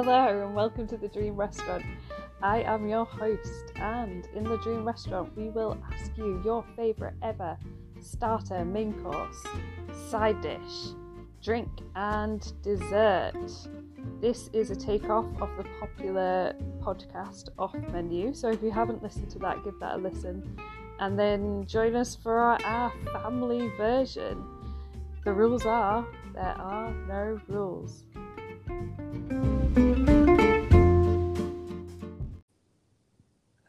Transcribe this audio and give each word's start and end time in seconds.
Hello 0.00 0.44
and 0.44 0.54
welcome 0.54 0.86
to 0.86 0.96
the 0.96 1.08
Dream 1.08 1.34
Restaurant. 1.34 1.84
I 2.40 2.62
am 2.62 2.88
your 2.88 3.04
host, 3.04 3.72
and 3.74 4.28
in 4.32 4.44
the 4.44 4.56
Dream 4.58 4.84
Restaurant, 4.84 5.36
we 5.36 5.48
will 5.48 5.76
ask 5.92 6.16
you 6.16 6.40
your 6.44 6.64
favourite 6.76 7.14
ever 7.20 7.58
starter, 8.00 8.64
main 8.64 8.92
course, 9.02 9.42
side 10.08 10.40
dish, 10.40 10.90
drink, 11.42 11.68
and 11.96 12.52
dessert. 12.62 13.32
This 14.20 14.50
is 14.52 14.70
a 14.70 14.76
takeoff 14.76 15.26
of 15.42 15.50
the 15.56 15.64
popular 15.80 16.54
podcast 16.80 17.48
Off 17.58 17.74
Menu, 17.90 18.32
so 18.32 18.50
if 18.50 18.62
you 18.62 18.70
haven't 18.70 19.02
listened 19.02 19.30
to 19.30 19.40
that, 19.40 19.64
give 19.64 19.80
that 19.80 19.96
a 19.96 19.98
listen. 19.98 20.60
And 21.00 21.18
then 21.18 21.66
join 21.66 21.96
us 21.96 22.14
for 22.14 22.38
our, 22.38 22.62
our 22.62 22.92
family 23.12 23.68
version. 23.76 24.44
The 25.24 25.32
rules 25.32 25.66
are 25.66 26.06
there 26.34 26.54
are 26.56 26.92
no 27.08 27.40
rules. 27.48 28.04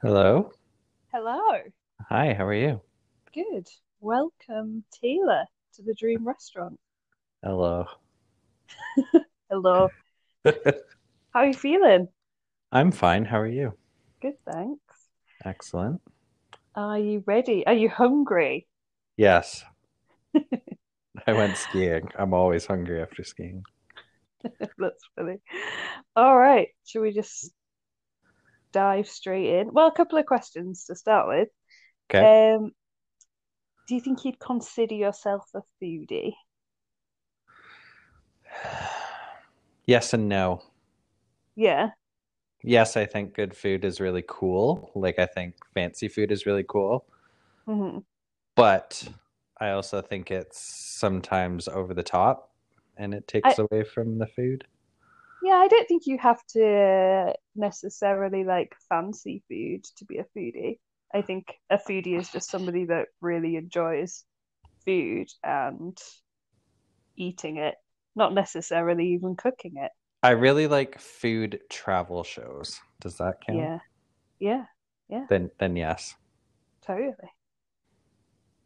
Hello. 0.02 0.54
Hello. 1.12 1.60
Hi, 2.08 2.34
how 2.34 2.46
are 2.46 2.54
you? 2.54 2.80
Good. 3.34 3.68
Welcome, 4.00 4.86
Taylor, 4.94 5.44
to 5.74 5.82
the 5.82 5.94
Dream 5.94 6.26
Restaurant. 6.26 6.80
Hello. 7.44 7.86
Hello. 9.50 9.90
How 10.46 10.62
are 11.34 11.48
you 11.48 11.54
feeling? 11.54 12.08
I'm 12.72 12.94
fine. 12.94 13.26
How 13.26 13.42
are 13.42 13.48
you? 13.48 13.74
Good, 14.22 14.36
thanks. 14.50 14.96
Excellent. 15.44 16.02
Are 16.76 16.98
you 16.98 17.22
ready? 17.28 17.68
Are 17.68 17.74
you 17.74 17.90
hungry? 17.90 18.68
Yes. 19.18 19.66
I 21.28 21.34
went 21.34 21.58
skiing. 21.58 22.08
I'm 22.18 22.34
always 22.34 22.66
hungry 22.66 23.02
after 23.02 23.26
skiing. 23.26 23.64
That's 24.78 25.04
funny. 25.18 25.40
All 26.16 26.38
right. 26.38 26.70
Should 26.86 27.02
we 27.02 27.12
just 27.12 27.52
dive 28.72 29.08
straight 29.08 29.60
in? 29.62 29.74
Well, 29.74 29.88
a 29.88 29.92
couple 29.92 30.18
of 30.18 30.26
questions 30.26 30.86
to 30.86 30.96
start 30.96 31.28
with. 31.28 31.50
Okay. 32.10 32.32
Um, 32.58 32.74
do 33.88 33.96
you 33.96 34.00
think 34.00 34.24
you'd 34.24 34.40
consider 34.40 34.96
yourself 34.96 35.50
a 35.54 35.62
foodie? 35.82 36.34
Yes 39.86 40.14
and 40.14 40.30
no. 40.30 40.62
Yeah. 41.56 41.92
Yes, 42.64 42.96
I 42.98 43.06
think 43.06 43.34
good 43.34 43.54
food 43.56 43.84
is 43.84 44.00
really 44.00 44.24
cool. 44.28 44.92
Like, 44.96 45.20
I 45.20 45.26
think 45.26 45.56
fancy 45.74 46.08
food 46.08 46.32
is 46.32 46.46
really 46.46 46.64
cool. 46.68 47.06
hmm 47.68 48.00
But 48.56 49.08
I 49.60 49.70
also 49.72 50.02
think 50.02 50.30
it's 50.32 50.60
sometimes 50.60 51.68
over 51.68 51.94
the 51.94 52.04
top 52.04 52.52
and 52.98 53.14
it 53.14 53.28
takes 53.28 53.58
I 53.58 53.58
away 53.58 53.84
from 53.84 54.18
the 54.20 54.28
food. 54.28 54.68
Yeah, 55.44 55.56
I 55.56 55.68
don't 55.68 55.88
think 55.88 56.04
you 56.06 56.18
have 56.18 56.44
to 56.50 57.34
necessarily 57.56 58.44
like 58.44 58.76
fancy 58.90 59.44
food 59.48 59.84
to 59.98 60.06
be 60.06 60.18
a 60.18 60.26
foodie. 60.38 60.80
I 61.14 61.22
think 61.22 61.48
a 61.70 61.78
foodie 61.78 62.20
is 62.20 62.30
just 62.30 62.52
somebody 62.52 62.86
that 62.86 63.08
really 63.22 63.56
enjoys 63.56 64.24
food 64.86 65.28
and 65.44 65.98
eating 67.16 67.58
it, 67.58 67.76
not 68.16 68.34
necessarily 68.34 69.14
even 69.14 69.36
cooking 69.36 69.74
it. 69.78 69.92
I 70.22 70.32
really 70.32 70.68
like 70.68 71.00
food 71.00 71.62
travel 71.70 72.24
shows. 72.24 72.80
Does 73.00 73.18
that 73.18 73.42
count? 73.46 73.60
Yeah. 73.60 73.80
Yeah. 74.40 74.66
Yeah. 75.08 75.26
Then 75.30 75.50
then 75.60 75.76
yes. 75.76 76.16
Totally. 76.86 77.32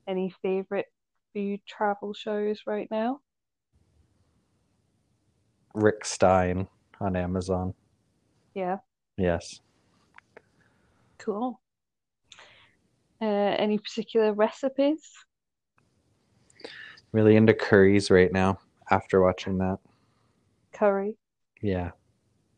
Any 0.08 0.34
favorite 0.42 0.88
food 1.34 1.62
travel 1.68 2.14
shows 2.14 2.62
right 2.66 2.88
now? 2.90 3.22
Rick 5.74 6.06
Stein 6.06 6.68
on 7.00 7.16
Amazon. 7.16 7.74
Yeah. 8.54 8.78
Yes. 9.18 9.60
Cool. 11.18 11.60
Uh, 13.22 13.26
any 13.26 13.78
particular 13.78 14.34
recipes? 14.34 15.02
Really 17.12 17.36
into 17.36 17.54
curries 17.54 18.12
right 18.12 18.32
now 18.32 18.60
after 18.92 19.22
watching 19.22 19.58
that. 19.60 19.78
Curry. 20.74 21.16
Yeah. 21.62 21.92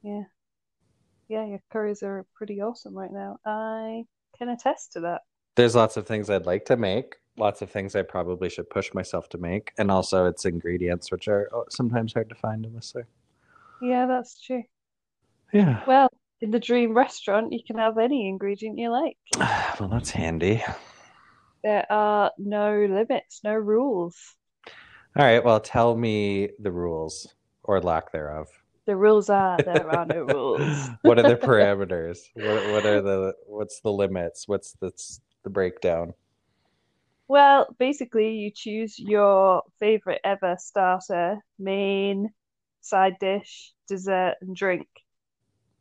Yeah. 0.02 0.24
Yeah, 1.28 1.46
your 1.46 1.62
curries 1.72 2.04
are 2.04 2.25
pretty 2.34 2.62
awesome 2.62 2.96
right 2.96 3.12
now. 3.12 3.38
I 3.46 4.06
can 4.38 4.50
attest 4.50 4.94
to 4.94 5.02
that. 5.02 5.22
There's 5.56 5.75
lots 5.75 5.98
of 5.98 6.06
things 6.06 6.30
I'd 6.30 6.46
like 6.46 6.66
to 6.66 6.78
make, 6.78 7.16
lots 7.38 7.62
of 7.62 7.69
things 7.69 7.96
I 7.96 8.01
probably 8.01 8.50
should 8.50 8.69
push 8.69 8.94
myself 8.94 9.29
to 9.29 9.38
make, 9.38 9.72
and 9.78 9.91
also 9.91 10.25
it's 10.25 10.46
ingredients 10.46 11.12
which 11.12 11.28
are 11.28 11.50
oh, 11.53 11.66
sometimes 11.69 12.13
hard 12.13 12.29
to 12.29 12.35
find 12.35 12.66
in 12.66 12.73
the 12.73 12.81
store. 12.81 13.07
Yeah, 13.81 14.06
that's 14.06 14.41
true. 14.41 14.63
Yeah. 15.51 15.84
Well, 15.85 16.09
in 16.41 16.51
the 16.51 16.59
dream 16.59 16.94
restaurant, 16.94 17.53
you 17.53 17.59
can 17.66 17.78
have 17.78 17.97
any 17.97 18.28
ingredient 18.28 18.78
you 18.78 18.90
like. 18.90 19.18
Well, 19.79 19.90
that's 19.90 20.12
handy. 20.12 20.63
There 21.63 21.85
are 21.91 22.31
no 22.38 22.85
limits, 22.90 23.41
no 23.44 23.53
rules. 23.53 24.35
All 25.18 25.25
right, 25.25 25.44
well, 25.44 25.59
tell 25.59 25.95
me 25.97 26.50
the 26.59 26.72
rules 26.72 27.34
or 27.63 27.81
lack 27.81 28.12
thereof. 28.12 28.47
The 28.85 28.95
rules 28.95 29.29
are 29.29 29.57
there 29.57 29.90
are 29.90 30.06
no 30.06 30.22
rules. 30.34 30.90
What 31.01 31.18
are 31.18 31.24
the 31.24 31.35
parameters? 31.47 32.19
What 32.35 32.72
what 32.72 32.85
are 32.85 33.01
the 33.01 33.34
what's 33.47 33.79
the 33.81 33.91
limits? 33.91 34.47
What's 34.47 34.74
the 34.74 34.91
the 35.44 35.50
breakdown? 35.50 36.13
Well, 37.28 37.68
basically, 37.80 38.36
you 38.36 38.52
choose 38.53 39.00
your 39.00 39.63
favorite 39.80 40.22
ever 40.24 40.58
starter, 40.59 41.40
main, 41.58 42.30
side 42.81 43.18
dish, 43.19 43.74
dessert, 43.88 44.36
and 44.41 44.56
drink. 44.56 44.88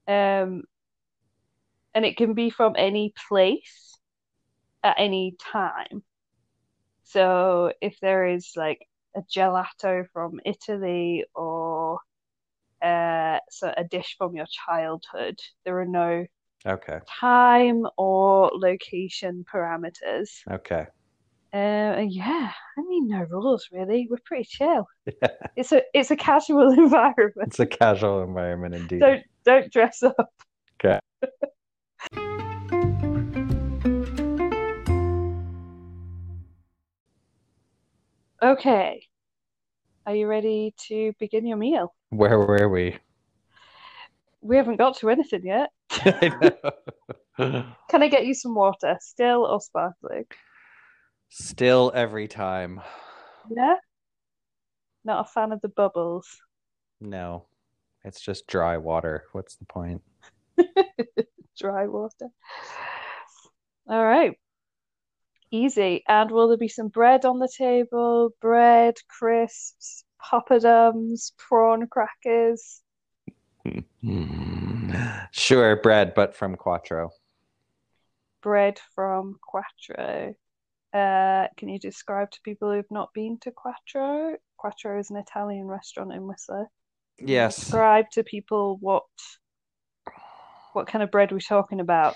Um, 0.09 0.65
and 1.95 2.05
it 2.05 2.17
can 2.17 2.35
be 2.35 2.51
from 2.51 2.75
any 2.77 3.13
place 3.29 3.99
at 4.83 4.97
any 4.99 5.37
time. 5.53 6.03
So 7.05 7.73
if 7.81 7.99
there 8.01 8.27
is 8.27 8.53
like 8.57 8.87
a 9.15 9.21
gelato 9.23 10.07
from 10.13 10.41
Italy 10.45 11.25
or 11.35 11.99
uh, 12.83 13.39
so 13.51 13.73
a 13.77 13.85
dish 13.85 14.17
from 14.19 14.35
your 14.35 14.47
childhood, 14.67 15.39
there 15.65 15.79
are 15.81 15.87
no 15.87 16.27
Okay. 16.67 17.01
time 17.21 17.85
or 17.99 18.51
location 18.55 19.45
parameters. 19.53 20.31
Okay. 20.51 20.87
Uh, 21.55 22.01
yeah, 22.09 22.51
I 22.77 22.83
mean, 22.89 23.07
no 23.07 23.25
rules 23.31 23.69
really. 23.71 24.09
We're 24.11 24.17
pretty 24.25 24.45
chill. 24.45 24.87
It's 25.57 25.71
a 25.71 25.83
it's 25.93 26.11
a 26.11 26.17
casual 26.17 26.73
environment. 26.77 27.47
It's 27.47 27.61
a 27.61 27.67
casual 27.67 28.25
environment 28.25 28.75
indeed. 28.75 28.99
Don't 28.99 29.23
don't 29.45 29.71
dress 29.71 30.03
up. 30.03 30.33
Okay. 30.85 30.99
Okay. 38.43 39.07
Are 40.07 40.15
you 40.17 40.27
ready 40.27 40.75
to 40.89 41.13
begin 41.21 41.47
your 41.47 41.57
meal? 41.57 41.95
Where 42.11 42.37
were 42.37 42.69
we? 42.69 42.97
We 44.41 44.57
haven't 44.57 44.77
got 44.77 44.99
to 44.99 45.09
anything 45.09 45.47
yet. 45.47 45.71
I. 45.91 46.65
Can 47.39 48.03
I 48.03 48.09
get 48.09 48.27
you 48.27 48.35
some 48.35 48.57
water, 48.57 48.97
still 49.01 49.47
or 49.47 49.61
sparkling? 49.61 50.25
Still 51.37 51.91
every 51.97 52.29
time. 52.29 52.81
Yeah? 53.51 53.75
Not 55.05 55.27
a 55.27 55.29
fan 55.29 55.51
of 55.51 55.61
the 55.63 55.69
bubbles. 55.69 56.41
No. 57.01 57.47
It's 58.05 58.21
just 58.21 58.47
dry 58.47 58.77
water. 58.77 59.25
What's 59.33 59.57
the 59.57 59.65
point? 59.65 60.03
Dry 61.59 61.89
water. 61.89 62.29
All 63.89 64.05
right. 64.05 64.39
Easy. 65.51 66.05
And 66.07 66.31
will 66.31 66.47
there 66.47 66.57
be 66.57 66.69
some 66.69 66.87
bread 66.87 67.25
on 67.25 67.41
the 67.41 67.53
table? 67.59 68.31
Bread, 68.41 68.95
crisps, 69.09 70.05
poppadoms, 70.23 71.33
prawn 71.37 71.89
crackers? 71.89 72.81
Sure, 75.33 75.75
bread, 75.83 76.15
but 76.15 76.37
from 76.37 76.55
Quattro. 76.55 77.11
Bread 78.41 78.79
from 78.95 79.41
Quattro. 79.43 80.37
Uh, 80.95 81.49
can 81.57 81.69
you 81.69 81.79
describe 81.81 82.31
to 82.31 82.41
people 82.45 82.73
who've 82.73 82.91
not 82.91 83.13
been 83.15 83.37
to 83.41 83.51
Quattro? 83.51 84.37
Quattro 84.57 84.99
is 85.01 85.11
an 85.11 85.17
Italian 85.17 85.67
restaurant 85.67 86.13
in 86.13 86.27
Whistler. 86.27 86.71
Yes. 87.19 87.57
describe 87.57 88.11
to 88.13 88.23
people 88.23 88.79
what 88.81 89.05
what 90.73 90.87
kind 90.87 91.03
of 91.03 91.11
bread 91.11 91.33
we're 91.33 91.41
talking 91.41 91.81
about? 91.81 92.15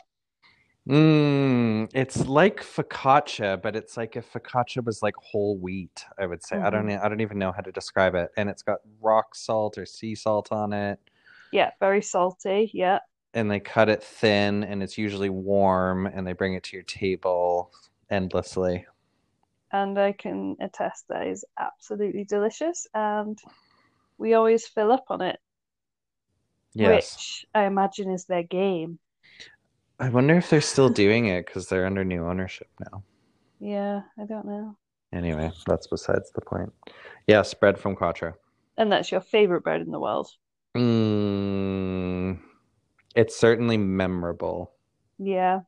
Mm, 0.88 1.90
it's 1.92 2.26
like 2.26 2.62
focaccia, 2.62 3.60
but 3.60 3.76
it's 3.76 3.96
like 3.96 4.16
if 4.16 4.32
focaccia 4.32 4.82
was 4.84 5.02
like 5.02 5.14
whole 5.16 5.58
wheat, 5.58 6.04
I 6.18 6.26
would 6.26 6.42
say. 6.42 6.56
I 6.58 6.70
don't 6.70 6.88
hmm 6.88 6.90
e- 6.90 6.94
I 6.96 7.08
don't 7.08 7.20
even 7.20 7.38
know 7.38 7.52
how 7.52 7.60
to 7.60 7.72
describe 7.72 8.14
it. 8.14 8.30
And 8.38 8.48
it's 8.48 8.62
got 8.62 8.78
rock 9.00 9.34
salt 9.34 9.76
or 9.76 9.84
sea 9.84 10.14
salt 10.14 10.50
on 10.50 10.72
it, 10.72 10.98
Yeah, 11.52 11.70
very 11.80 12.02
salty. 12.02 12.70
Yeah. 12.72 13.00
and 13.34 13.50
they 13.50 13.60
cut 13.60 13.88
it 13.88 14.02
thin, 14.02 14.64
and 14.64 14.82
it's 14.82 14.98
usually 14.98 15.30
warm, 15.30 16.06
and 16.06 16.26
they 16.26 16.32
bring 16.32 16.54
it 16.54 16.64
to 16.64 16.76
your 16.76 16.82
table 16.84 17.72
endlessly. 18.10 18.86
And 19.72 19.98
I 19.98 20.12
can 20.12 20.56
attest 20.60 21.06
that 21.08 21.26
is 21.26 21.44
absolutely 21.58 22.24
delicious, 22.24 22.86
and 22.94 23.38
we 24.16 24.34
always 24.34 24.66
fill 24.66 24.90
up 24.92 25.04
on 25.08 25.20
it. 25.20 25.38
Yes. 26.74 27.14
which 27.16 27.46
I 27.54 27.64
imagine 27.64 28.10
is 28.10 28.26
their 28.26 28.42
game. 28.42 28.98
I 29.98 30.10
wonder 30.10 30.36
if 30.36 30.48
they're 30.48 30.60
still 30.60 30.88
doing 30.88 31.26
it 31.26 31.46
because 31.46 31.68
they're 31.68 31.86
under 31.86 32.04
new 32.04 32.24
ownership 32.24 32.68
now. 32.78 33.02
Yeah, 33.58 34.02
I 34.18 34.24
don't 34.26 34.46
know. 34.46 34.76
Anyway, 35.12 35.50
that's 35.66 35.86
besides 35.88 36.30
the 36.32 36.40
point. 36.42 36.72
Yes, 37.26 37.52
bread 37.54 37.78
from 37.78 37.96
Quattro. 37.96 38.34
And 38.76 38.92
that's 38.92 39.10
your 39.10 39.20
favorite 39.20 39.64
bread 39.64 39.80
in 39.80 39.90
the 39.90 39.98
world. 39.98 40.30
Mm, 40.76 42.38
it's 43.16 43.36
certainly 43.36 43.76
memorable. 43.76 44.72
Yeah. 45.18 45.60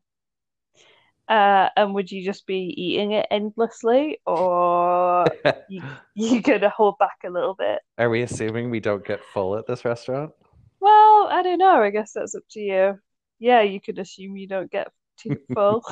Uh, 1.31 1.69
and 1.77 1.95
would 1.95 2.11
you 2.11 2.25
just 2.25 2.45
be 2.45 2.75
eating 2.77 3.13
it 3.13 3.25
endlessly, 3.31 4.19
or 4.27 5.25
you 5.69 5.81
you 6.17 6.43
gonna 6.43 6.69
hold 6.69 6.99
back 6.99 7.19
a 7.25 7.31
little 7.31 7.55
bit? 7.55 7.79
Are 7.99 8.11
we 8.11 8.23
assuming 8.23 8.69
we 8.69 8.81
don't 8.81 9.07
get 9.07 9.25
full 9.33 9.57
at 9.57 9.65
this 9.65 9.85
restaurant? 9.85 10.33
Well, 10.81 11.29
I 11.31 11.43
don't 11.45 11.59
know. 11.59 11.81
I 11.81 11.91
guess 11.91 12.13
that's 12.15 12.35
up 12.35 12.43
to 12.51 12.61
you. 12.61 12.99
Yeah, 13.39 13.63
you 13.63 13.81
could 13.81 14.01
assume 14.01 14.37
you 14.37 14.49
don't 14.49 14.73
get 14.73 14.89
too 15.19 15.39
full. 15.55 15.85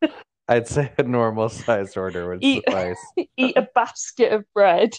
I'd 0.48 0.66
say 0.66 0.90
a 0.96 1.02
normal 1.02 1.50
sized 1.50 1.98
order 1.98 2.26
would 2.30 2.42
Eat- 2.42 2.64
suffice. 2.66 2.98
Eat 3.36 3.56
a 3.58 3.68
basket 3.74 4.32
of 4.32 4.44
bread 4.54 4.94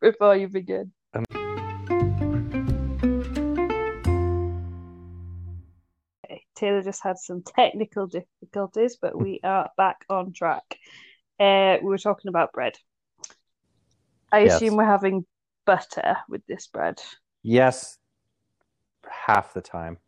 before 0.00 0.36
you 0.36 0.48
begin. 0.48 0.92
Okay, 6.24 6.42
Taylor 6.56 6.82
just 6.82 7.02
had 7.02 7.18
some 7.18 7.42
technical 7.42 8.06
difficulties, 8.54 8.96
but 9.00 9.18
we 9.18 9.40
are 9.44 9.70
back 9.76 10.04
on 10.08 10.32
track. 10.32 10.78
Uh, 11.38 11.78
we 11.82 11.88
were 11.88 11.98
talking 11.98 12.28
about 12.28 12.52
bread. 12.52 12.74
I 14.32 14.40
Yes. 14.40 14.56
assume 14.56 14.76
we're 14.76 14.84
having 14.84 15.24
butter 15.64 16.16
with 16.28 16.44
this 16.46 16.66
bread. 16.66 17.00
Yes, 17.42 17.98
half 19.08 19.54
the 19.54 19.60
time. 19.62 19.98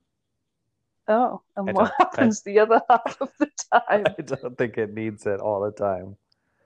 Oh, 1.09 1.43
and 1.57 1.67
what 1.67 1.75
don't- 1.75 1.87
I- 1.87 1.95
happens 2.05 2.43
the 2.43 2.59
other 2.61 2.81
half 2.89 3.21
of 3.21 3.31
the 3.39 3.47
time? 3.73 4.05
I 4.19 4.23
don't 4.23 4.57
think 4.59 4.79
it 4.79 4.93
needs 4.95 5.27
it 5.27 5.41
all 5.41 5.61
the 5.63 5.73
time. 5.73 6.17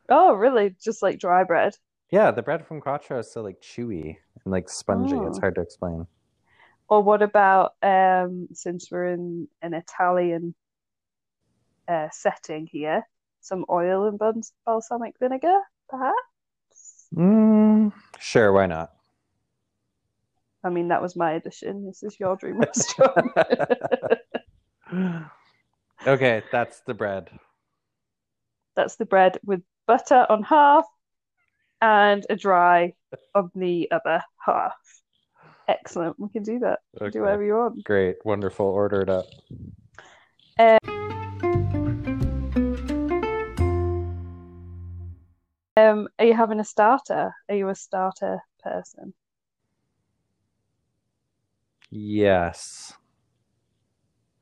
Oh, 0.08 0.34
really? 0.34 0.74
Just 0.82 1.02
like 1.02 1.18
dry 1.18 1.44
bread? 1.44 1.76
Yeah, 2.10 2.30
the 2.30 2.42
bread 2.42 2.66
from 2.66 2.80
Quattro 2.80 3.18
is 3.18 3.32
so 3.32 3.42
like 3.42 3.60
chewy 3.60 4.16
and 4.44 4.52
like 4.52 4.68
spongy. 4.68 5.16
It's 5.16 5.38
Oh. 5.38 5.40
hard 5.40 5.54
to 5.56 5.60
explain. 5.62 6.06
Or 6.88 7.02
what 7.02 7.22
about 7.22 7.74
um, 7.82 8.46
since 8.52 8.90
we're 8.92 9.06
in 9.06 9.48
an 9.62 9.74
Italian 9.74 10.54
uh, 11.88 12.08
setting 12.12 12.66
here, 12.66 13.06
some 13.40 13.64
oil 13.70 14.06
and 14.06 14.18
bals- 14.18 14.52
balsamic 14.64 15.14
vinegar, 15.18 15.58
perhaps? 15.88 17.08
Mm, 17.14 17.92
sure, 18.18 18.52
why 18.52 18.66
not? 18.66 18.92
I 20.64 20.70
mean, 20.70 20.88
that 20.88 21.00
was 21.00 21.14
my 21.14 21.32
addition. 21.32 21.86
This 21.86 22.02
is 22.02 22.18
your 22.18 22.36
dream 22.36 22.58
restaurant. 22.60 23.32
okay, 26.06 26.42
that's 26.50 26.80
the 26.80 26.94
bread. 26.94 27.30
That's 28.74 28.96
the 28.96 29.06
bread 29.06 29.38
with 29.44 29.62
butter 29.86 30.26
on 30.28 30.42
half 30.42 30.84
and 31.80 32.26
a 32.28 32.36
dry 32.36 32.94
on 33.34 33.50
the 33.54 33.88
other 33.90 34.22
half. 34.44 34.74
Excellent. 35.68 36.18
We 36.18 36.28
can 36.30 36.42
do 36.42 36.58
that. 36.60 36.80
Do 37.12 37.22
whatever 37.22 37.44
you 37.44 37.54
want. 37.54 37.84
Great, 37.84 38.16
wonderful. 38.24 38.66
Order 38.66 39.02
it 39.02 39.08
up. 39.08 39.26
Um, 40.58 40.95
are 46.18 46.24
you 46.24 46.34
having 46.34 46.60
a 46.60 46.64
starter? 46.64 47.34
Are 47.48 47.54
you 47.54 47.68
a 47.68 47.74
starter 47.74 48.40
person? 48.62 49.14
Yes. 51.90 52.92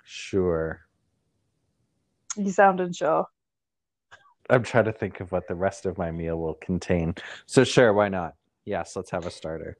Sure. 0.05 0.81
You 2.37 2.51
sound 2.51 2.81
unsure. 2.81 3.27
I'm 4.51 4.63
trying 4.63 4.85
to 4.85 4.93
think 4.93 5.21
of 5.21 5.33
what 5.33 5.49
the 5.49 5.55
rest 5.55 5.87
of 5.87 5.97
my 5.97 6.11
meal 6.11 6.39
will 6.39 6.55
contain. 6.55 7.15
So 7.47 7.65
sure, 7.65 7.93
why 7.93 8.09
not? 8.09 8.35
Yes, 8.65 8.97
let's 8.97 9.11
have 9.11 9.27
a 9.27 9.31
starter. 9.31 9.79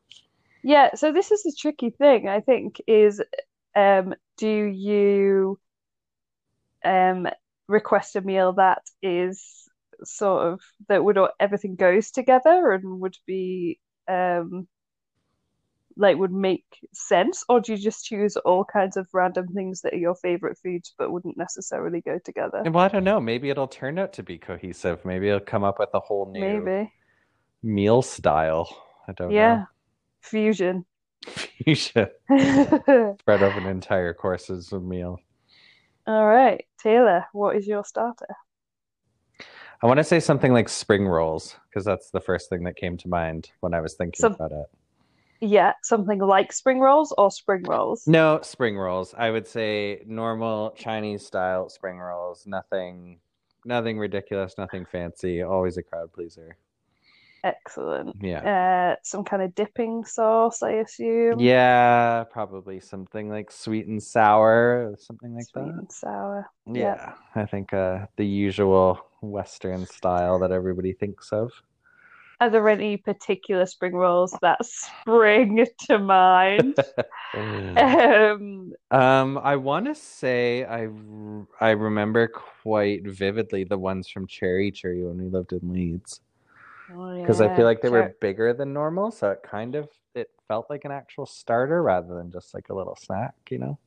Yeah, 0.63 0.95
so 0.95 1.13
this 1.13 1.31
is 1.31 1.43
the 1.43 1.55
tricky 1.59 1.91
thing, 1.91 2.29
I 2.29 2.41
think, 2.41 2.81
is 2.87 3.21
um, 3.77 4.15
do 4.39 4.49
you 4.49 5.59
um, 6.85 7.27
request 7.69 8.17
a 8.17 8.21
meal 8.21 8.55
that 8.55 8.83
is 9.03 9.64
sort 10.03 10.47
of 10.53 10.61
that 10.89 11.05
would 11.05 11.19
everything 11.39 11.77
goes 11.77 12.11
together 12.11 12.73
and 12.73 13.01
would 13.01 13.17
be 13.27 13.79
um, 14.09 14.67
like 15.97 16.17
would 16.17 16.33
make 16.33 16.65
sense, 16.93 17.45
or 17.49 17.61
do 17.61 17.73
you 17.73 17.79
just 17.79 18.05
choose 18.05 18.37
all 18.37 18.65
kinds 18.65 18.97
of 18.97 19.07
random 19.13 19.49
things 19.49 19.83
that 19.83 19.93
are 19.93 19.99
your 19.99 20.15
favorite 20.17 20.59
foods 20.63 20.95
but 20.99 21.13
wouldn't 21.13 21.37
necessarily 21.37 22.01
go 22.01 22.19
together? 22.19 22.63
Well, 22.65 22.85
I 22.85 22.89
don't 22.89 23.05
know. 23.05 23.21
Maybe 23.21 23.51
it'll 23.51 23.69
turn 23.69 23.99
out 23.99 24.13
to 24.15 24.23
be 24.23 24.39
cohesive. 24.39 25.05
Maybe 25.05 25.29
it'll 25.29 25.41
come 25.41 25.65
up 25.65 25.79
with 25.79 25.91
a 25.95 26.01
whole 26.01 26.31
new 26.33 26.41
Maybe. 26.41 26.93
meal 27.63 28.03
style. 28.03 28.69
I 29.07 29.13
don't 29.13 29.29
know. 29.31 29.35
Yeah. 29.35 29.65
Fusion. 30.21 30.85
know. 31.27 31.33
Fusion. 31.65 32.09
All 32.31 33.17
Spread 33.21 33.43
over 33.43 33.59
an 33.59 33.67
entire 33.67 34.15
courses 34.15 34.73
of 34.73 34.83
meal. 34.83 35.21
all 36.07 36.27
right 36.27 36.65
Taylor, 36.83 37.25
what 37.33 37.57
is 37.57 37.67
your 37.67 37.85
starter? 37.85 38.27
I 39.83 39.87
want 39.87 39.99
to 39.99 40.05
say 40.05 40.21
something 40.21 40.53
like 40.53 40.69
spring 40.69 41.07
rolls 41.07 41.57
because 41.69 41.85
that's 41.85 42.11
the 42.11 42.21
first 42.21 42.49
thing 42.49 42.65
that 42.65 42.77
came 42.77 42.97
to 42.99 43.09
mind 43.09 43.51
when 43.61 43.75
I 43.75 43.81
was 43.81 43.95
thinking 43.95 44.21
Some- 44.21 44.35
about 44.35 44.53
it. 44.53 44.67
Yeah, 45.41 45.73
something 45.83 46.21
like 46.21 46.53
spring 46.55 46.81
rolls 46.81 47.13
or 47.19 47.31
spring 47.31 47.65
rolls. 47.65 48.07
No, 48.07 48.41
spring 48.43 48.79
rolls. 48.79 49.15
I 49.19 49.31
would 49.31 49.47
say 49.47 50.03
normal 50.07 50.71
Chinese 50.71 51.27
style 51.27 51.69
spring 51.69 51.99
rolls. 51.99 52.47
Nothing, 52.47 53.19
nothing 53.67 53.99
ridiculous. 53.99 54.55
Nothing 54.57 54.87
fancy. 54.87 55.43
Always 55.43 55.77
a 55.77 55.83
crowd 55.83 56.13
pleaser. 56.15 56.57
Excellent. 57.45 58.17
Yeah. 58.23 58.95
Uh, 58.95 58.97
some 59.03 59.23
kind 59.23 59.43
of 59.43 59.55
dipping 59.55 60.05
sauce, 60.07 60.63
I 60.63 60.73
assume. 60.73 61.39
Yeah, 61.39 62.25
probably 62.25 62.81
something 62.81 63.29
like 63.29 63.51
sweet 63.51 63.87
and 63.87 64.03
sour, 64.03 64.95
something 64.99 65.35
like 65.35 65.45
Sweet 65.45 65.61
that. 65.61 65.65
Sweet 65.67 65.79
and 65.79 65.93
sour. 65.93 66.51
Yeah, 66.73 67.13
I 67.35 67.45
think 67.45 67.75
uh, 67.75 68.07
the 68.17 68.25
usual 68.25 68.99
Western 69.21 69.85
style 69.85 70.39
that 70.39 70.53
everybody 70.53 70.95
thinks 70.95 71.33
of. 71.33 71.53
Are 72.41 72.49
there 72.49 72.67
any 72.69 72.97
particular 72.97 73.67
spring 73.67 73.93
rolls 73.93 74.37
that 74.41 74.65
spring 74.65 75.67
to 75.87 75.99
mind? 75.99 76.77
Um, 77.37 78.73
Um, 78.93 79.39
I 79.39 79.57
want 79.57 79.87
to 79.87 79.95
say 79.97 80.65
I 80.65 80.89
I 81.61 81.71
remember 81.71 82.29
quite 82.29 83.03
vividly 83.05 83.65
the 83.65 83.77
ones 83.77 84.09
from 84.09 84.29
Cherry 84.29 84.71
Tree 84.71 85.03
when 85.03 85.19
we 85.19 85.29
lived 85.29 85.53
in 85.53 85.73
Leeds 85.73 86.21
oh 86.91 87.15
because 87.21 87.41
I 87.41 87.49
feel 87.49 87.65
like 87.65 87.81
they 87.81 87.89
were 87.89 88.15
bigger 88.21 88.53
than 88.53 88.73
normal, 88.73 89.11
so 89.11 89.31
it 89.31 89.43
kind 89.43 89.75
of 89.75 89.89
it 90.15 90.31
felt 90.49 90.69
like 90.71 90.85
an 90.85 90.93
actual 90.93 91.27
starter 91.27 91.83
rather 91.83 92.15
than 92.15 92.31
just 92.31 92.55
like 92.55 92.69
a 92.69 92.75
little 92.75 92.97
snack, 92.97 93.35
you 93.51 93.59
know. 93.59 93.79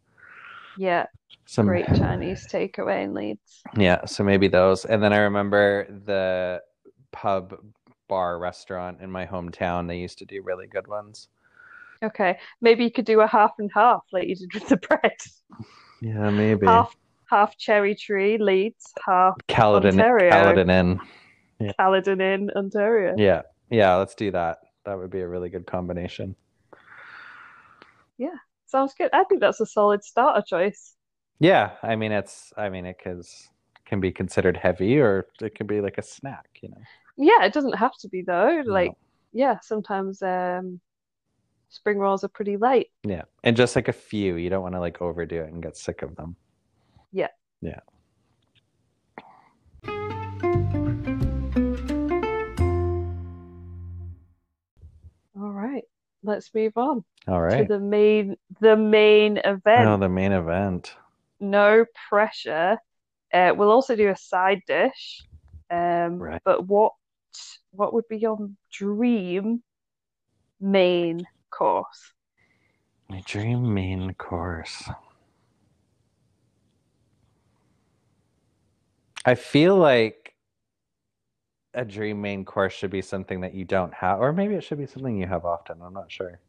yeah, 0.76 1.08
Some 1.46 1.66
great 1.66 1.94
Chinese 1.94 2.48
takeaway 2.48 3.04
in 3.04 3.14
Leeds. 3.14 3.68
Yeah, 3.78 4.06
so 4.06 4.24
maybe 4.24 4.48
those. 4.48 4.86
And 4.86 5.02
then 5.04 5.14
I 5.14 5.18
remember 5.18 5.88
the 6.06 6.62
pub 7.12 7.56
bar 8.08 8.40
restaurant 8.40 9.02
in 9.02 9.12
my 9.12 9.26
hometown. 9.26 9.88
They 9.88 9.98
used 10.00 10.20
to 10.20 10.26
do 10.26 10.42
really 10.44 10.68
good 10.68 10.88
ones. 10.88 11.30
Okay, 12.04 12.38
maybe 12.62 12.84
you 12.84 12.92
could 12.92 13.06
do 13.06 13.22
a 13.22 13.28
half 13.28 13.54
and 13.60 13.72
half 13.74 14.04
like 14.12 14.28
you 14.28 14.36
did 14.36 14.54
with 14.54 14.68
the 14.68 14.78
bread. 14.90 15.18
Yeah, 16.02 16.30
maybe. 16.32 16.66
Half 16.66 16.96
half 17.30 17.58
cherry 17.58 17.96
tree, 17.96 18.38
Leeds, 18.38 18.94
half 19.06 19.36
Caledon, 19.48 20.00
Ontario. 20.00 20.30
Caledon 20.30 20.70
Inn. 20.70 21.00
Yeah. 21.60 21.72
Caledon 21.80 22.22
in 22.22 22.50
Ontario. 22.56 23.16
Yeah, 23.18 23.42
yeah. 23.70 23.96
Let's 23.96 24.16
do 24.16 24.32
that. 24.32 24.60
That 24.86 24.98
would 24.98 25.10
be 25.10 25.22
a 25.22 25.28
really 25.28 25.50
good 25.50 25.66
combination. 25.66 26.36
Yeah, 28.18 28.36
sounds 28.66 28.94
good. 28.94 29.10
I 29.14 29.24
think 29.26 29.42
that's 29.42 29.60
a 29.60 29.66
solid 29.66 30.04
starter 30.04 30.44
choice. 30.48 30.96
Yeah, 31.40 31.72
I 31.84 31.96
mean 31.96 32.12
it's. 32.12 32.54
I 32.58 32.70
mean 32.70 32.86
it 32.86 32.98
cause, 33.04 33.50
can 33.86 34.00
be 34.00 34.12
considered 34.12 34.58
heavy, 34.58 35.00
or 35.00 35.28
it 35.42 35.56
can 35.56 35.68
be 35.68 35.82
like 35.82 35.98
a 35.98 36.04
snack. 36.04 36.48
You 36.62 36.70
know. 36.70 36.82
Yeah, 37.18 37.44
it 37.46 37.54
doesn't 37.54 37.78
have 37.78 37.98
to 38.02 38.10
be 38.10 38.22
though. 38.22 38.62
No. 38.62 38.72
Like, 38.72 38.92
yeah, 39.34 39.60
sometimes 39.62 40.22
um 40.22 40.80
spring 41.70 41.98
rolls 41.98 42.24
are 42.24 42.30
pretty 42.30 42.58
light. 42.58 42.88
Yeah, 43.04 43.24
and 43.44 43.58
just 43.58 43.76
like 43.76 43.88
a 43.88 43.94
few. 43.94 44.36
You 44.36 44.50
don't 44.50 44.64
want 44.64 44.76
to 44.76 44.80
like 44.80 45.02
overdo 45.02 45.42
it 45.42 45.52
and 45.52 45.62
get 45.62 45.78
sick 45.78 46.02
of 46.02 46.16
them. 46.16 46.36
Yeah. 47.12 47.30
Yeah. 47.62 47.80
Let's 56.28 56.54
move 56.54 56.74
on 56.76 57.04
All 57.28 57.42
right. 57.42 57.62
to 57.62 57.74
the 57.74 57.80
main 57.80 58.36
the 58.60 58.76
main 58.76 59.38
event. 59.38 59.88
Oh, 59.88 59.98
the 59.98 60.10
main 60.10 60.32
event. 60.32 60.94
No 61.40 61.86
pressure. 62.10 62.78
Uh, 63.34 63.54
we'll 63.56 63.72
also 63.72 63.96
do 63.96 64.10
a 64.10 64.16
side 64.16 64.62
dish. 64.68 65.24
Um, 65.72 66.20
Right. 66.20 66.42
but 66.46 66.66
what 66.68 66.94
what 67.72 67.94
would 67.94 68.08
be 68.10 68.18
your 68.18 68.50
dream 68.72 69.64
main 70.60 71.26
course? 71.50 72.14
My 73.10 73.22
dream 73.26 73.74
main 73.74 74.14
course. 74.16 74.90
I 79.26 79.36
feel 79.36 79.76
like 79.76 80.27
a 81.78 81.86
dream 81.86 82.22
main 82.22 82.44
course 82.44 82.74
should 82.74 82.92
be 82.92 83.02
something 83.02 83.42
that 83.42 83.54
you 83.54 83.64
don't 83.64 83.94
have, 83.94 84.20
or 84.20 84.34
maybe 84.34 84.56
it 84.56 84.64
should 84.64 84.80
be 84.80 84.88
something 84.88 85.16
you 85.16 85.28
have 85.28 85.46
often. 85.46 85.82
I'm 85.82 85.94
not 85.94 86.12
sure. 86.12 86.40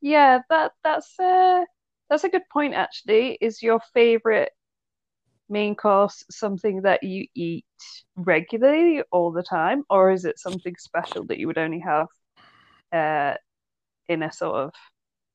Yeah, 0.00 0.40
that 0.50 0.72
that's 0.82 1.18
a 1.20 1.64
that's 2.08 2.24
a 2.24 2.28
good 2.28 2.48
point 2.52 2.74
actually. 2.74 3.38
Is 3.40 3.62
your 3.62 3.80
favorite 3.92 4.52
main 5.48 5.74
course 5.74 6.24
something 6.30 6.82
that 6.82 7.02
you 7.02 7.26
eat 7.34 7.66
regularly 8.16 9.02
all 9.12 9.32
the 9.32 9.42
time, 9.42 9.84
or 9.90 10.10
is 10.10 10.24
it 10.24 10.38
something 10.38 10.74
special 10.78 11.24
that 11.26 11.38
you 11.38 11.46
would 11.46 11.58
only 11.58 11.80
have 11.80 12.08
uh, 12.92 13.36
in 14.08 14.22
a 14.22 14.32
sort 14.32 14.56
of 14.56 14.74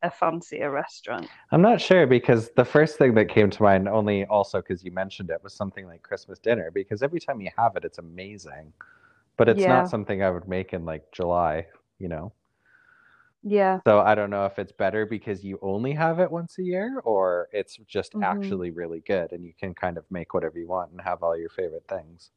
a 0.02 0.12
fancier 0.12 0.72
restaurant? 0.72 1.32
I'm 1.52 1.62
not 1.62 1.82
sure 1.82 2.06
because 2.08 2.52
the 2.52 2.66
first 2.66 2.98
thing 2.98 3.14
that 3.16 3.30
came 3.30 3.50
to 3.50 3.64
mind, 3.64 3.88
only 3.88 4.26
also 4.26 4.62
because 4.62 4.84
you 4.84 4.92
mentioned 4.92 5.30
it, 5.30 5.44
was 5.44 5.54
something 5.54 5.86
like 5.88 6.04
Christmas 6.04 6.40
dinner. 6.40 6.72
Because 6.72 7.02
every 7.04 7.20
time 7.20 7.42
you 7.42 7.50
have 7.58 7.76
it, 7.76 7.86
it's 7.86 7.98
amazing, 7.98 8.74
but 9.38 9.50
it's 9.50 9.68
Yeah, 9.68 9.68
not 9.68 9.90
something 9.90 10.24
I 10.24 10.30
would 10.32 10.48
make 10.48 10.74
in 10.74 10.86
like 10.86 11.12
July, 11.12 11.68
you 12.00 12.08
know. 12.10 12.34
yeah. 13.44 13.82
So 13.86 14.00
I 14.00 14.16
don't 14.16 14.30
know 14.30 14.46
if 14.46 14.58
it's 14.60 14.72
better 14.72 15.06
because 15.06 15.44
you 15.44 15.60
only 15.62 15.94
have 15.94 16.20
it 16.20 16.32
once 16.32 16.58
a 16.60 16.64
year, 16.64 17.00
or 17.04 17.50
it's 17.52 17.78
just 17.88 18.14
hmm 18.14 18.20
actually 18.22 18.72
really 18.72 19.02
good 19.02 19.32
and 19.34 19.44
you 19.46 19.54
can 19.54 19.74
kind 19.74 19.98
of 19.98 20.10
make 20.12 20.34
whatever 20.34 20.58
you 20.60 20.68
want 20.68 20.92
and 20.92 21.02
have 21.02 21.24
all 21.24 21.38
your 21.38 21.50
favorite 21.50 21.88
things. 21.90 22.32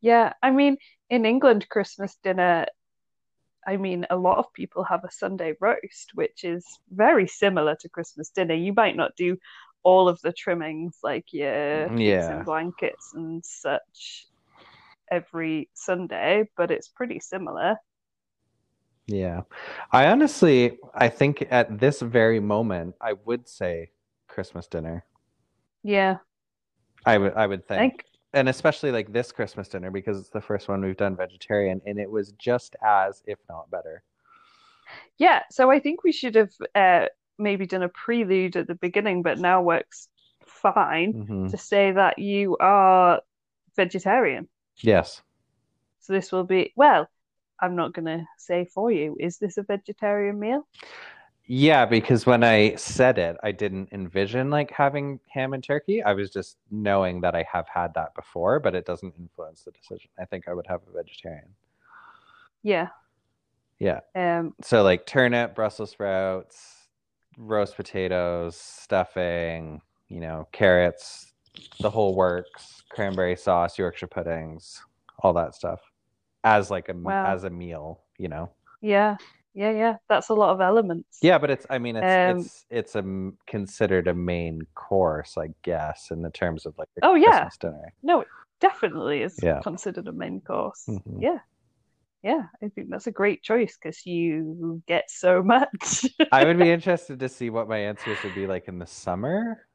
Yeah, 0.00 0.32
I 0.42 0.50
mean, 0.50 0.76
in 1.10 1.24
England, 1.24 1.68
Christmas 1.68 2.16
dinner, 2.22 2.66
I 3.68 3.76
mean, 3.76 4.06
a 4.10 4.16
lot 4.16 4.38
of 4.38 4.52
people 4.54 4.84
have 4.84 5.04
a 5.04 5.12
Sunday 5.12 5.54
roast, 5.60 6.12
which 6.14 6.44
is 6.44 6.66
very 6.90 7.28
similar 7.28 7.76
to 7.82 7.90
Christmas 7.90 8.30
dinner. 8.30 8.54
You 8.54 8.72
might 8.74 8.96
not 8.96 9.16
do 9.16 9.38
all 9.84 10.08
of 10.08 10.20
the 10.22 10.32
trimmings 10.32 10.98
like 11.04 11.26
your 11.32 11.90
mm, 11.90 11.98
pigs 12.02 12.28
Yeah, 12.28 12.30
and 12.30 12.44
blankets 12.44 13.12
and 13.14 13.44
such 13.44 14.26
every 15.10 15.70
Sunday, 15.74 16.48
but 16.56 16.70
it's 16.70 16.88
pretty 16.88 17.20
similar. 17.20 17.76
yeah. 19.06 19.42
I 19.92 20.06
honestly, 20.06 20.78
I 20.94 21.08
think 21.08 21.46
at 21.50 21.78
this 21.80 22.00
very 22.00 22.40
moment, 22.40 22.94
I 23.00 23.14
would 23.24 23.48
say 23.48 23.90
Christmas 24.28 24.66
dinner. 24.66 25.04
Yeah, 25.82 26.18
I 27.04 27.18
would, 27.18 27.34
I 27.34 27.46
would 27.46 27.66
think. 27.66 28.04
And 28.32 28.48
especially 28.48 28.92
like 28.92 29.12
this 29.12 29.32
Christmas 29.32 29.68
dinner 29.68 29.90
because 29.90 30.18
it's 30.18 30.28
the 30.30 30.40
first 30.40 30.68
one 30.68 30.82
we've 30.84 30.96
done 30.96 31.16
vegetarian, 31.16 31.80
and 31.86 31.98
it 31.98 32.10
was 32.10 32.32
just 32.32 32.76
as, 32.84 33.22
if 33.26 33.38
not 33.48 33.70
better. 33.70 34.02
yeah, 35.18 35.42
so 35.50 35.70
I 35.70 35.80
think 35.80 36.04
we 36.04 36.12
should 36.12 36.34
have 36.34 36.52
uh, 36.74 37.06
maybe 37.38 37.66
done 37.66 37.82
a 37.82 37.88
prelude 37.88 38.56
at 38.56 38.66
the 38.66 38.74
beginning, 38.74 39.22
but 39.22 39.38
now 39.38 39.62
works 39.62 40.08
fine 40.46 41.12
hmm 41.12 41.48
to 41.48 41.56
say 41.56 41.92
that 41.92 42.18
you 42.18 42.56
are 42.58 43.20
vegetarian. 43.76 44.48
Yes. 44.82 45.22
So 46.00 46.12
this 46.12 46.32
will 46.32 46.44
be, 46.44 46.72
well, 46.76 47.08
I'm 47.60 47.76
not 47.76 47.92
gonna 47.94 48.26
say 48.38 48.66
for 48.66 48.90
you, 48.90 49.16
is 49.18 49.38
this 49.38 49.56
a 49.56 49.62
vegetarian 49.62 50.38
meal? 50.38 50.66
Yeah, 51.50 51.86
because 51.86 52.26
when 52.26 52.44
I 52.44 52.74
said 52.74 53.16
it, 53.16 53.36
I 53.42 53.52
didn't 53.52 53.88
envision 53.90 54.50
like 54.50 54.70
having 54.70 55.18
ham 55.32 55.54
and 55.54 55.64
turkey. 55.64 56.02
I 56.02 56.12
was 56.12 56.30
just 56.30 56.58
knowing 56.70 57.22
that 57.22 57.34
I 57.34 57.42
have 57.50 57.66
had 57.68 57.94
that 57.94 58.14
before, 58.14 58.60
but 58.60 58.74
it 58.74 58.84
doesn't 58.84 59.14
influence 59.18 59.62
the 59.62 59.70
decision. 59.70 60.10
I 60.20 60.26
think 60.26 60.46
I 60.46 60.52
would 60.52 60.66
have 60.66 60.82
a 60.86 60.92
vegetarian. 60.94 61.48
Yeah. 62.62 62.88
Yeah. 63.78 64.00
Um, 64.14 64.54
So 64.62 64.82
like 64.82 65.06
turnip, 65.06 65.54
Brussels 65.54 65.90
sprouts, 65.90 66.88
roast 67.38 67.76
potatoes, 67.76 68.54
stuffing, 68.54 69.80
you 70.08 70.20
know, 70.20 70.48
carrots, 70.52 71.32
the 71.80 71.88
whole 71.88 72.14
works, 72.14 72.82
cranberry 72.90 73.36
sauce, 73.36 73.78
Yorkshire 73.78 74.06
puddings, 74.08 74.82
all 75.20 75.32
that 75.32 75.54
stuff 75.54 75.80
as 76.44 76.70
like 76.70 76.90
a 76.90 76.94
wow. 76.94 77.24
as 77.26 77.44
a 77.44 77.50
meal, 77.50 78.02
you 78.18 78.28
know. 78.28 78.50
Yeah. 78.82 79.16
Yeah, 79.54 79.70
yeah. 79.72 79.96
That's 80.08 80.28
a 80.28 80.34
lot 80.34 80.52
of 80.54 80.60
elements. 80.60 81.18
Yeah, 81.20 81.38
but 81.38 81.50
it's 81.50 81.66
I 81.68 81.78
mean 81.78 81.96
it's 81.96 82.16
Um, 82.16 82.16
it's 82.24 82.64
it's 82.70 82.94
a 82.94 83.02
considered 83.46 84.06
a 84.08 84.14
main 84.14 84.62
course, 84.74 85.36
I 85.36 85.48
guess, 85.62 86.10
in 86.10 86.22
the 86.22 86.30
terms 86.30 86.64
of 86.66 86.76
like 86.78 86.88
a 86.96 87.02
oh 87.02 87.14
yeah. 87.14 87.48
Christmas 87.48 87.56
dinner. 87.56 87.92
No, 88.02 88.20
it 88.22 88.28
definitely 88.60 89.22
is 89.22 89.38
Yeah. 89.42 89.62
considered 89.62 90.08
a 90.08 90.12
main 90.12 90.40
course. 90.40 90.86
hmm 90.86 91.20
Yeah. 91.20 91.38
Yeah. 92.22 92.44
I 92.62 92.68
think 92.70 92.90
that's 92.90 93.08
a 93.08 93.12
great 93.12 93.42
choice 93.42 93.78
because 93.82 94.06
you 94.06 94.82
get 94.88 95.10
so 95.10 95.42
much. 95.44 96.06
I 96.30 96.44
would 96.44 96.58
be 96.58 96.70
interested 96.70 97.20
to 97.20 97.28
see 97.28 97.50
what 97.50 97.68
my 97.68 97.78
answers 97.78 98.22
would 98.22 98.34
be 98.34 98.46
like 98.46 98.68
in 98.68 98.78
the 98.78 98.86
summer 98.86 99.66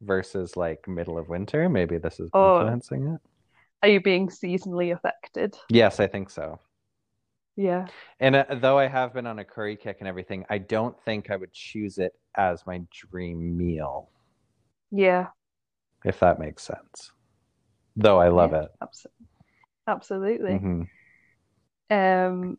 versus 0.00 0.56
like 0.56 0.86
middle 0.88 1.18
of 1.18 1.28
winter. 1.28 1.68
Maybe 1.68 1.98
this 1.98 2.20
is 2.20 2.30
Or 2.34 2.40
influencing 2.40 3.06
it. 3.14 3.20
are 3.82 3.88
you 3.88 4.00
being 4.00 4.28
seasonally 4.28 4.94
affected? 4.94 5.56
Yes, 5.68 5.98
I 6.00 6.06
think 6.06 6.30
so. 6.30 6.60
Yeah. 7.56 7.90
And 8.20 8.36
uh, 8.36 8.44
though 8.54 8.78
I 8.78 8.86
have 8.86 9.12
been 9.12 9.26
on 9.26 9.38
a 9.38 9.44
curry 9.44 9.76
kick 9.76 9.98
and 10.00 10.08
everything, 10.08 10.44
I 10.48 10.58
don't 10.58 10.98
think 11.04 11.30
I 11.30 11.36
would 11.36 11.52
choose 11.52 11.98
it 11.98 12.14
as 12.36 12.66
my 12.66 12.82
dream 12.90 13.56
meal, 13.56 14.08
Yeah. 14.92 15.32
if 16.04 16.20
that 16.20 16.38
makes 16.38 16.62
sense. 16.62 17.12
Though 17.96 18.20
I 18.20 18.28
love 18.28 18.52
Yeah. 18.52 18.54
it. 18.54 18.70
Abs 18.82 19.06
absolutely. 19.86 20.64
hmm 20.64 20.82
Um, 21.90 22.58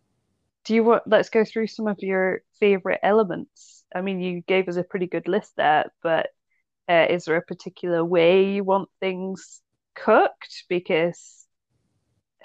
do 0.66 0.76
you 0.76 0.84
want, 0.84 1.04
let's 1.08 1.30
go 1.30 1.46
through 1.46 1.68
some 1.68 1.88
of 1.88 2.00
your 2.02 2.42
favorite 2.60 3.02
elements. 3.04 3.86
I 3.96 4.02
mean, 4.02 4.22
you 4.22 4.42
gave 4.44 4.70
us 4.70 4.78
a 4.78 4.84
pretty 4.84 5.08
good 5.08 5.28
list 5.28 5.54
there, 5.58 5.92
but 6.04 6.30
uh, 6.90 7.08
is 7.10 7.26
there 7.26 7.38
a 7.38 7.44
particular 7.44 8.06
way 8.06 8.54
you 8.54 8.64
want 8.64 8.90
things 9.00 9.62
cooked? 9.96 10.66
Because 10.70 11.46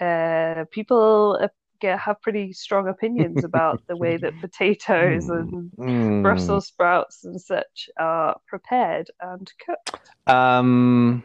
uh, 0.01 0.65
people 0.71 1.39
uh, 1.43 1.49
get, 1.81 1.99
have 2.01 2.21
pretty 2.23 2.53
strong 2.53 2.89
opinions 2.89 3.45
about 3.45 3.81
the 3.89 3.97
way 3.97 4.17
that 4.17 4.35
potatoes 4.41 5.29
Mm. 5.29 5.41
and 5.79 6.23
Brussels 6.23 6.67
sprouts 6.67 7.25
and 7.25 7.41
such 7.41 7.89
are 7.99 8.39
prepared 8.49 9.11
and 9.21 9.51
cooked. 9.65 10.11
Um, 10.27 11.23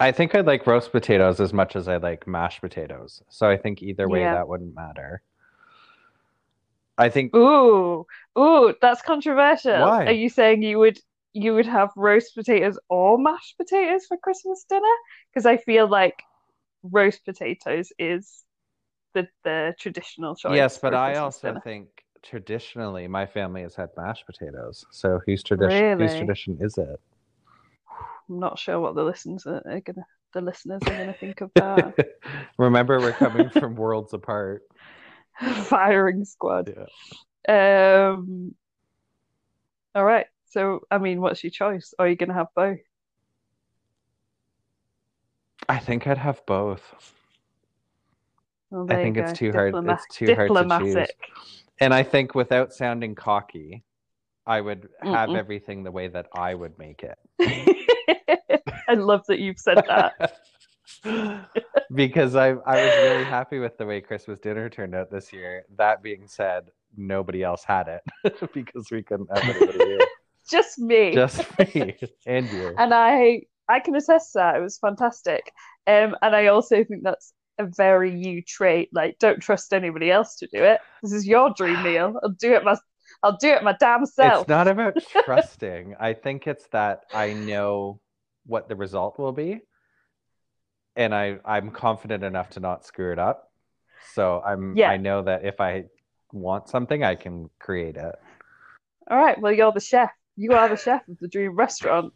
I 0.00 0.12
think 0.12 0.34
I'd 0.34 0.46
like 0.46 0.66
roast 0.66 0.92
potatoes 0.92 1.40
as 1.40 1.52
much 1.52 1.76
as 1.76 1.86
I 1.88 1.98
like 1.98 2.26
mashed 2.26 2.60
potatoes. 2.60 3.22
So 3.28 3.48
I 3.48 3.56
think 3.56 3.82
either 3.82 4.08
way 4.08 4.20
Yeah. 4.22 4.32
that 4.32 4.48
wouldn't 4.48 4.74
matter. 4.74 5.22
I 6.98 7.08
think 7.08 7.34
Ooh, 7.34 8.06
ooh, 8.38 8.74
that's 8.80 9.02
controversial. 9.02 9.72
Why? 9.80 10.04
Are 10.06 10.12
you 10.12 10.28
saying 10.28 10.62
you 10.62 10.78
would 10.78 10.98
you 11.32 11.54
would 11.54 11.66
have 11.66 11.90
roast 11.96 12.34
potatoes 12.34 12.78
or 12.88 13.16
mashed 13.18 13.56
potatoes 13.56 14.06
for 14.06 14.16
Christmas 14.16 14.64
dinner? 14.68 14.94
Because 15.32 15.46
I 15.46 15.56
feel 15.56 15.88
like 15.88 16.22
roast 16.82 17.24
potatoes 17.24 17.92
is 17.98 18.44
the 19.14 19.28
the 19.44 19.74
traditional 19.78 20.36
choice. 20.36 20.56
Yes, 20.56 20.78
but 20.78 20.94
I 20.94 21.16
also 21.16 21.48
dinner. 21.48 21.60
think 21.64 21.88
traditionally 22.22 23.08
my 23.08 23.26
family 23.26 23.62
has 23.62 23.74
had 23.74 23.90
mashed 23.96 24.26
potatoes. 24.26 24.84
So 24.90 25.20
whose 25.26 25.42
tradition 25.42 25.98
whose 25.98 26.16
tradition 26.16 26.58
is 26.60 26.78
it? 26.78 27.00
I'm 28.28 28.38
not 28.38 28.58
sure 28.58 28.78
what 28.78 28.94
the 28.94 29.02
listeners 29.02 29.46
are, 29.46 29.62
are 29.66 29.80
gonna 29.80 30.06
the 30.32 30.40
listeners 30.40 30.82
are 30.82 30.94
gonna 30.94 31.14
think 31.14 31.40
of 31.40 31.50
that. 31.56 31.94
Remember, 32.58 33.00
we're 33.00 33.12
coming 33.12 33.50
from 33.50 33.74
worlds 33.74 34.12
apart. 34.12 34.62
Firing 35.64 36.24
squad. 36.24 36.74
Yeah. 37.48 38.12
Um, 38.12 38.54
all 39.94 40.04
right. 40.04 40.26
So, 40.46 40.80
I 40.90 40.98
mean, 40.98 41.20
what's 41.20 41.42
your 41.42 41.50
choice? 41.50 41.94
Are 41.98 42.08
you 42.08 42.16
gonna 42.16 42.34
have 42.34 42.48
both? 42.54 42.78
I 45.70 45.78
think 45.78 46.06
I'd 46.08 46.18
have 46.18 46.44
both. 46.46 46.82
Well, 48.70 48.86
I 48.90 48.96
think 48.96 49.16
it's 49.16 49.38
too 49.38 49.52
hard. 49.52 49.74
It's 49.76 50.06
too 50.10 50.34
hard 50.34 50.50
to 50.50 50.78
choose. 50.80 51.08
And 51.80 51.94
I 51.94 52.02
think 52.02 52.34
without 52.34 52.72
sounding 52.72 53.14
cocky, 53.14 53.84
I 54.46 54.60
would 54.60 54.88
have 55.00 55.28
Mm-mm. 55.28 55.38
everything 55.38 55.84
the 55.84 55.92
way 55.92 56.08
that 56.08 56.26
I 56.34 56.54
would 56.54 56.76
make 56.76 57.04
it. 57.04 57.18
I 58.88 58.94
love 58.94 59.24
that 59.28 59.38
you've 59.38 59.60
said 59.60 59.84
that. 59.86 60.38
because 61.94 62.34
I 62.34 62.48
I 62.48 62.84
was 62.84 62.96
really 62.96 63.24
happy 63.24 63.60
with 63.60 63.78
the 63.78 63.86
way 63.86 64.00
Christmas 64.00 64.40
dinner 64.40 64.68
turned 64.68 64.96
out 64.96 65.08
this 65.08 65.32
year. 65.32 65.64
That 65.76 66.02
being 66.02 66.26
said, 66.26 66.70
nobody 66.96 67.44
else 67.44 67.62
had 67.64 67.86
it 67.86 68.02
because 68.52 68.90
we 68.90 69.04
couldn't 69.04 69.28
have 69.32 69.56
anybody 69.56 69.84
here. 69.84 69.98
Just 70.50 70.80
me. 70.80 71.14
Just 71.14 71.46
me 71.58 71.96
and 72.26 72.48
you. 72.50 72.74
And 72.76 72.92
I 72.92 73.42
I 73.70 73.80
can 73.80 73.94
attest 73.94 74.32
to 74.32 74.38
that. 74.38 74.56
It 74.56 74.60
was 74.60 74.78
fantastic. 74.78 75.52
Um, 75.86 76.16
and 76.22 76.34
I 76.34 76.46
also 76.46 76.84
think 76.84 77.02
that's 77.02 77.32
a 77.58 77.66
very 77.66 78.14
you 78.14 78.42
trait. 78.42 78.88
Like, 78.92 79.18
don't 79.18 79.40
trust 79.40 79.72
anybody 79.72 80.10
else 80.10 80.36
to 80.36 80.48
do 80.52 80.62
it. 80.64 80.80
This 81.02 81.12
is 81.12 81.26
your 81.26 81.54
dream 81.56 81.82
meal. 81.84 82.18
I'll 82.22 82.30
do 82.30 82.52
it 82.54 82.64
my 82.64 82.76
I'll 83.22 83.36
do 83.36 83.48
it 83.48 83.62
my 83.62 83.76
damn 83.78 84.06
self. 84.06 84.42
It's 84.42 84.48
not 84.48 84.68
about 84.68 84.96
trusting. 85.24 85.96
I 86.00 86.14
think 86.14 86.46
it's 86.46 86.66
that 86.68 87.02
I 87.12 87.32
know 87.32 88.00
what 88.46 88.68
the 88.68 88.76
result 88.76 89.18
will 89.18 89.32
be, 89.32 89.60
and 90.96 91.14
I 91.14 91.38
I'm 91.44 91.70
confident 91.70 92.24
enough 92.24 92.50
to 92.50 92.60
not 92.60 92.84
screw 92.84 93.12
it 93.12 93.18
up. 93.18 93.50
So 94.14 94.42
I'm 94.44 94.76
Yeah. 94.76 94.90
I 94.90 94.96
know 94.96 95.22
that 95.22 95.44
if 95.44 95.60
I 95.60 95.84
want 96.32 96.68
something, 96.68 97.04
I 97.04 97.14
can 97.14 97.50
create 97.58 97.96
it. 97.96 98.14
All 99.10 99.18
right. 99.18 99.40
Well, 99.40 99.52
you're 99.52 99.72
the 99.72 99.80
chef. 99.80 100.10
You 100.40 100.52
are 100.52 100.70
the 100.70 100.76
chef 100.76 101.06
of 101.06 101.18
the 101.18 101.28
dream 101.28 101.54
restaurant. 101.54 102.14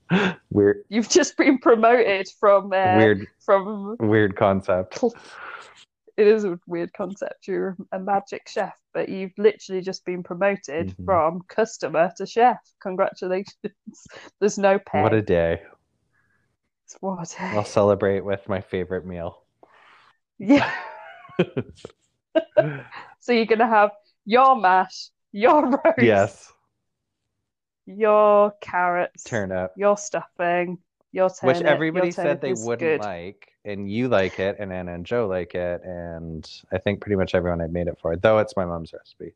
Weird, 0.49 0.85
You've 0.89 1.11
just 1.11 1.37
been 1.37 1.59
promoted 1.59 2.27
from 2.41 2.73
uh, 2.73 2.97
weird, 2.97 3.27
from. 3.45 3.97
weird 4.01 4.35
concept. 4.37 5.03
It 6.17 6.29
is 6.29 6.45
a 6.45 6.57
weird 6.69 6.93
concept. 6.93 7.49
You're 7.49 7.77
a 7.91 7.99
magic 7.99 8.49
chef, 8.49 8.73
but 8.93 9.09
you've 9.09 9.37
literally 9.37 9.83
just 9.83 10.05
been 10.05 10.23
promoted 10.23 10.95
Mhm. 10.97 11.05
from 11.05 11.43
customer 11.49 12.13
to 12.19 12.25
chef. 12.25 12.57
Congratulations. 12.81 13.53
There's 14.41 14.57
no 14.57 14.79
pay. 14.79 15.03
What 15.03 15.13
a 15.13 15.21
day! 15.21 15.61
What 17.01 17.35
I'll 17.41 17.65
celebrate 17.65 18.25
with 18.25 18.49
my 18.49 18.61
favorite 18.61 19.05
meal. 19.05 19.43
Yeah. 20.39 20.71
So 23.21 23.33
you're 23.33 23.47
gonna 23.47 23.67
have 23.69 23.91
your 24.25 24.55
mash, 24.61 25.09
your 25.33 25.67
roast, 25.69 25.99
yes, 25.99 26.53
your 27.87 28.53
carrots, 28.61 29.25
turnip, 29.25 29.73
your 29.77 29.97
stuffing, 29.97 30.79
your 31.13 31.31
turnip. 31.31 31.57
which 31.59 31.67
everybody 31.67 32.11
said 32.11 32.41
they 32.41 32.53
wouldn't 32.55 32.81
good. 32.81 33.01
like, 33.01 33.49
and 33.65 33.91
you 33.91 34.09
like 34.09 34.39
it, 34.41 34.57
and 34.59 34.73
Anna 34.73 34.95
and 34.95 35.07
Joe 35.07 35.27
like 35.27 35.55
it, 35.55 35.83
and 35.85 36.49
I 36.73 36.79
think 36.79 37.01
pretty 37.01 37.17
much 37.17 37.35
everyone 37.35 37.61
I'd 37.61 37.73
made 37.73 37.87
it 37.89 37.99
for, 38.01 38.17
though 38.17 38.39
it's 38.39 38.57
my 38.57 38.65
mom's 38.65 38.93
recipe. 38.93 39.35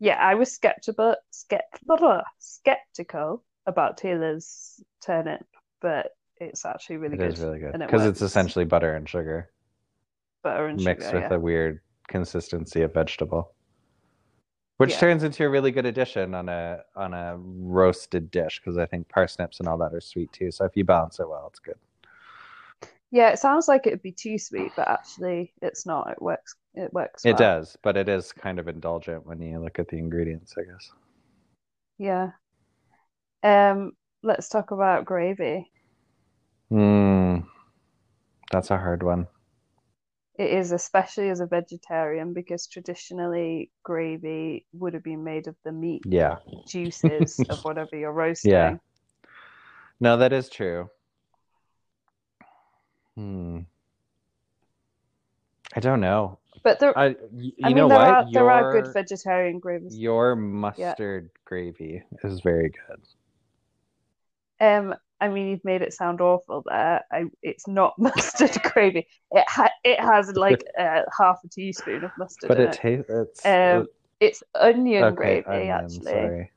Yeah, 0.00 0.16
I 0.20 0.34
was 0.34 0.52
skeptical, 0.52 1.14
skeptical, 1.30 2.22
skeptical 2.38 3.42
about 3.66 3.96
Taylor's 3.96 4.82
turnip, 5.00 5.46
but 5.80 6.10
it's 6.40 6.64
actually 6.64 6.96
really 6.96 7.14
It 7.14 7.18
good. 7.18 7.32
is 7.32 7.40
really 7.40 7.58
good 7.60 7.74
and 7.74 7.82
it 7.82 7.86
because 7.86 8.04
it's 8.04 8.20
essentially 8.20 8.64
butter 8.64 8.94
and 8.96 9.08
sugar 9.08 9.50
Butter 10.42 10.66
and 10.66 10.82
mixed 10.82 11.06
sugar, 11.08 11.20
with 11.20 11.30
yeah. 11.30 11.36
a 11.36 11.40
weird 11.40 11.80
consistency 12.08 12.82
of 12.82 12.92
vegetable, 12.92 13.52
which 14.78 14.90
Yeah. 14.90 14.98
turns 14.98 15.22
into 15.22 15.44
a 15.44 15.48
really 15.48 15.70
good 15.70 15.86
addition 15.86 16.34
on 16.34 16.48
a 16.48 16.84
on 16.96 17.14
a 17.14 17.36
roasted 17.38 18.30
dish 18.30 18.60
because 18.60 18.76
I 18.78 18.86
think 18.86 19.08
parsnips 19.08 19.60
and 19.60 19.68
all 19.68 19.78
that 19.78 19.94
are 19.94 20.00
sweet 20.00 20.32
too. 20.32 20.50
So 20.50 20.64
if 20.64 20.76
you 20.76 20.84
balance 20.84 21.20
it 21.20 21.28
well, 21.28 21.46
it's 21.48 21.60
good. 21.60 21.78
Yeah, 23.10 23.28
it 23.30 23.38
sounds 23.38 23.68
like 23.68 23.86
it'd 23.86 24.02
be 24.02 24.10
too 24.10 24.38
sweet, 24.38 24.72
but 24.74 24.88
actually 24.88 25.52
it's 25.62 25.86
not. 25.86 26.10
It 26.10 26.20
works. 26.20 26.56
It 26.74 26.92
works 26.92 27.24
It 27.24 27.30
well. 27.30 27.38
does, 27.38 27.76
but 27.82 27.96
it 27.96 28.08
is 28.08 28.32
kind 28.32 28.58
of 28.58 28.66
indulgent 28.66 29.24
when 29.24 29.40
you 29.40 29.60
look 29.60 29.78
at 29.78 29.86
the 29.88 29.98
ingredients, 29.98 30.54
I 30.58 30.64
guess. 30.64 30.90
Yeah. 31.98 32.32
Um, 33.44 33.92
let's 34.24 34.48
talk 34.48 34.72
about 34.72 35.04
gravy. 35.04 35.70
Hmm. 36.70 37.40
that's 38.50 38.70
a 38.70 38.78
hard 38.78 39.02
one. 39.02 39.28
It 40.36 40.50
is, 40.50 40.72
especially 40.72 41.28
as 41.30 41.40
a 41.40 41.46
vegetarian, 41.46 42.32
because 42.32 42.66
traditionally 42.66 43.70
gravy 43.84 44.66
would 44.72 44.94
have 44.94 45.02
been 45.04 45.24
made 45.24 45.46
of 45.46 45.56
the 45.64 45.72
meat 45.72 46.04
Yeah. 46.04 46.36
juices 46.66 47.44
of 47.48 47.64
whatever 47.64 47.96
you're 47.96 48.12
roasting. 48.12 48.50
Yeah. 48.50 48.74
No, 50.00 50.16
that 50.16 50.32
is 50.32 50.48
true. 50.48 50.90
Hmm. 53.16 53.66
I 55.74 55.80
don't 55.80 56.00
know. 56.00 56.38
But 56.62 56.80
there, 56.80 56.96
I, 56.98 57.16
you 57.36 57.52
I 57.62 57.68
mean, 57.68 57.76
know 57.76 57.88
there 57.88 57.96
what? 57.96 58.08
are 58.08 58.32
there 58.32 58.50
are 58.50 58.70
good 58.72 58.92
vegetarian 58.92 59.58
gravies. 59.60 59.96
Your 59.96 60.34
mustard 60.36 61.30
gravy 61.44 62.02
is 62.22 62.40
very 62.40 62.70
good. 62.70 63.00
Um, 64.60 64.94
I 65.20 65.28
mean, 65.28 65.48
you've 65.48 65.64
made 65.64 65.82
it 65.82 65.92
sound 65.94 66.20
awful 66.20 66.62
there. 66.66 67.02
I, 67.10 67.24
it's 67.42 67.66
not 67.68 67.94
mustard 67.98 68.52
gravy. 68.62 69.06
It 69.30 69.44
ha 69.48 69.70
it 69.84 70.00
has 70.00 70.32
like 70.36 70.64
uh, 70.78 71.02
half 71.18 71.38
a 71.44 71.48
teaspoon 71.48 72.04
of 72.04 72.12
mustard 72.16 72.52
But 72.52 72.58
in 72.58 72.66
it 72.66 72.72
it. 72.72 72.80
tastes 72.80 73.10
it's 73.10 73.54
Um, 73.54 73.88
It's 74.20 74.42
onion 74.54 75.14
okay, 75.14 75.14
gravy, 75.14 75.46
onion, 75.46 75.70
actually. 75.70 76.02
sorry. 76.02 76.52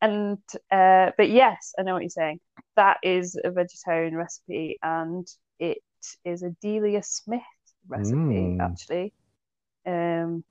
And 0.00 0.38
uh, 0.70 1.12
but 1.16 1.30
yes, 1.30 1.74
I 1.78 1.82
know 1.82 1.94
what 1.94 2.02
you're 2.02 2.10
saying. 2.10 2.40
That 2.76 2.98
is 3.02 3.38
a 3.42 3.50
vegetarian 3.50 4.14
recipe, 4.16 4.78
and 4.82 5.26
it 5.58 5.78
is 6.24 6.42
a 6.42 6.50
Delia 6.60 7.02
Smith 7.02 7.42
recipe, 7.88 8.56
Mm. 8.56 8.60
actually. 8.60 9.14
Um, 9.86 10.44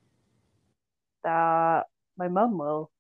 that 1.23 1.85
my 2.17 2.27
mum 2.27 2.57
will 2.57 2.91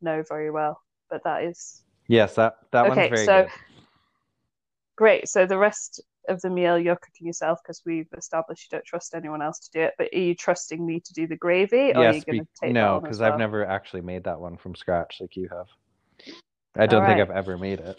know 0.00 0.22
very 0.28 0.50
well. 0.50 0.80
But 1.10 1.24
that 1.24 1.44
is 1.44 1.82
Yes, 2.12 2.34
that 2.34 2.56
that 2.72 2.86
Okay, 2.90 3.08
one's 3.08 3.08
very 3.08 3.24
so- 3.26 3.42
good. 3.44 3.50
great. 4.96 5.28
So 5.30 5.46
the 5.46 5.56
rest 5.56 6.02
of 6.28 6.42
the 6.42 6.50
meal 6.50 6.78
you're 6.78 6.96
cooking 6.96 7.26
yourself 7.26 7.58
because 7.64 7.80
we've 7.86 8.06
established 8.16 8.70
you 8.70 8.76
don't 8.76 8.84
trust 8.84 9.14
anyone 9.14 9.40
else 9.40 9.58
to 9.60 9.70
do 9.72 9.80
it. 9.80 9.94
But 9.96 10.08
are 10.12 10.18
you 10.18 10.34
trusting 10.34 10.84
me 10.84 11.00
to 11.00 11.12
do 11.14 11.26
the 11.26 11.36
gravy, 11.36 11.92
or 11.92 11.96
are 11.96 12.12
you 12.12 12.14
Yes, 12.16 12.24
be- 12.24 12.40
to 12.40 12.46
take 12.60 12.72
no, 12.72 13.00
because 13.00 13.22
I've 13.22 13.32
well? 13.32 13.38
never 13.38 13.64
actually 13.64 14.02
made 14.02 14.24
that 14.24 14.38
one 14.38 14.58
from 14.58 14.74
scratch 14.74 15.22
like 15.22 15.36
you 15.36 15.48
have. 15.48 15.66
I 16.76 16.86
don't 16.86 17.04
think 17.06 17.18
I've 17.18 17.30
ever 17.30 17.56
made 17.56 17.80
it. 17.80 17.98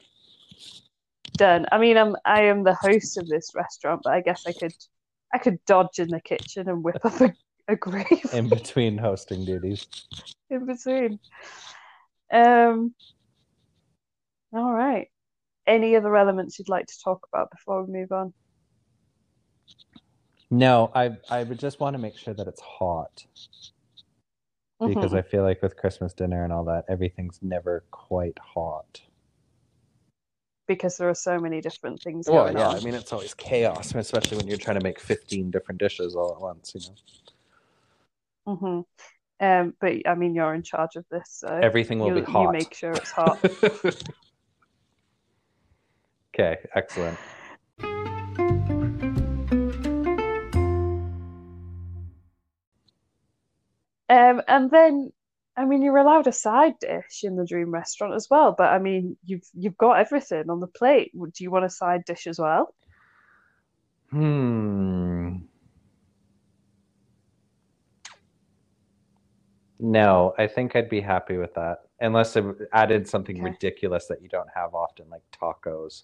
done. 1.34 1.66
I 1.72 1.80
mean, 1.80 1.98
I'm 1.98 2.16
I 2.24 2.44
am 2.44 2.64
the 2.64 2.76
host 2.76 3.18
of 3.18 3.28
this 3.28 3.50
restaurant, 3.56 4.02
but 4.04 4.14
I 4.14 4.22
guess 4.22 4.44
I 4.46 4.52
could 4.54 4.74
I 5.34 5.40
could 5.40 5.58
dodge 5.66 5.98
in 5.98 6.10
the 6.10 6.22
kitchen 6.22 6.70
and 6.70 6.84
whip 6.84 7.04
up 7.04 7.20
a, 7.20 7.34
a 7.68 7.76
gravy 7.86 8.22
In 8.32 8.48
between 8.48 8.96
hosting 9.00 9.44
duties. 9.44 9.88
in 10.52 10.68
between. 10.68 11.20
Um. 12.32 12.94
All 14.54 14.74
right. 14.74 15.10
Any 15.68 15.96
other 15.96 16.16
elements 16.18 16.60
you'd 16.60 16.70
like 16.70 16.88
to 16.88 17.00
talk 17.04 17.28
about 17.34 17.52
before 17.52 17.84
we 17.86 17.94
move 17.94 18.12
on? 18.14 18.34
No, 20.50 20.90
I 20.96 21.18
I 21.30 21.44
would 21.44 21.60
just 21.60 21.82
want 21.82 21.96
to 21.96 21.98
make 21.98 22.16
sure 22.18 22.34
that 22.34 22.48
it's 22.48 22.62
hot 22.62 23.26
because 24.86 25.14
Mhm. 25.14 25.16
I 25.16 25.22
feel 25.22 25.44
like 25.44 25.62
with 25.62 25.76
Christmas 25.76 26.14
dinner 26.14 26.44
and 26.46 26.54
all 26.54 26.64
that, 26.66 26.86
everything's 26.88 27.40
never 27.42 27.84
quite 27.92 28.40
hot. 28.40 29.02
because 30.68 30.98
there 30.98 31.10
are 31.10 31.16
so 31.16 31.40
many 31.40 31.62
different 31.62 32.02
things 32.02 32.30
Well, 32.30 32.52
going 32.52 32.56
yeah, 32.56 32.70
on. 32.70 32.76
I 32.76 32.80
mean 32.82 32.96
it's 32.96 33.14
always 33.14 33.34
chaos, 33.34 33.94
especially 33.96 34.38
when 34.38 34.48
you're 34.48 34.58
trying 34.58 34.76
to 34.78 34.82
make 34.82 35.00
15 35.00 35.52
different 35.52 35.80
dishes 35.80 36.16
all 36.16 36.34
at 36.34 36.42
once, 36.42 36.74
you 36.76 36.82
know. 36.82 36.96
hmm 38.46 38.82
Um, 39.42 39.76
but 39.82 40.08
I 40.08 40.16
mean, 40.16 40.36
you're 40.36 40.54
in 40.56 40.64
charge 40.64 40.98
of 40.98 41.06
this, 41.12 41.30
so 41.32 41.64
Everything 41.64 41.98
will 41.98 42.12
you, 42.12 42.12
be 42.12 42.22
hot. 42.22 42.34
you 42.34 42.50
make 42.50 42.74
sure 42.76 42.98
it's 42.98 43.12
hot. 43.12 43.40
okay, 46.34 46.58
excellent. 46.76 47.18
Um, 54.10 54.42
and 54.48 54.70
then, 54.70 55.12
I 55.58 55.66
mean, 55.66 55.82
you're 55.82 55.98
allowed 55.98 56.28
a 56.28 56.32
side 56.32 56.78
dish 56.80 57.24
in 57.24 57.36
the 57.36 57.46
Dream 57.46 57.72
Restaurant 57.72 58.14
as 58.14 58.28
well. 58.30 58.54
But 58.56 58.72
I 58.72 58.80
mean, 58.80 59.18
you've 59.26 59.44
you've 59.54 59.78
got 59.78 60.00
everything 60.00 60.50
on 60.50 60.60
the 60.60 60.68
plate. 60.68 61.12
Do 61.14 61.44
you 61.44 61.52
want 61.52 61.66
a 61.66 61.70
side 61.70 62.06
dish 62.06 62.28
as 62.28 62.40
well? 62.40 62.76
Hmm. 64.10 65.38
No, 69.80 70.34
I 70.38 70.48
think 70.48 70.76
I'd 70.76 70.90
be 70.90 71.02
happy 71.02 71.38
with 71.38 71.54
that. 71.56 71.80
Unless 72.00 72.36
it 72.36 72.46
added 72.72 73.08
something 73.08 73.38
Okay. 73.38 73.44
ridiculous 73.44 74.08
that 74.08 74.22
you 74.22 74.30
don't 74.30 74.50
have 74.56 74.74
often, 74.76 75.10
like 75.10 75.24
tacos. 75.32 76.04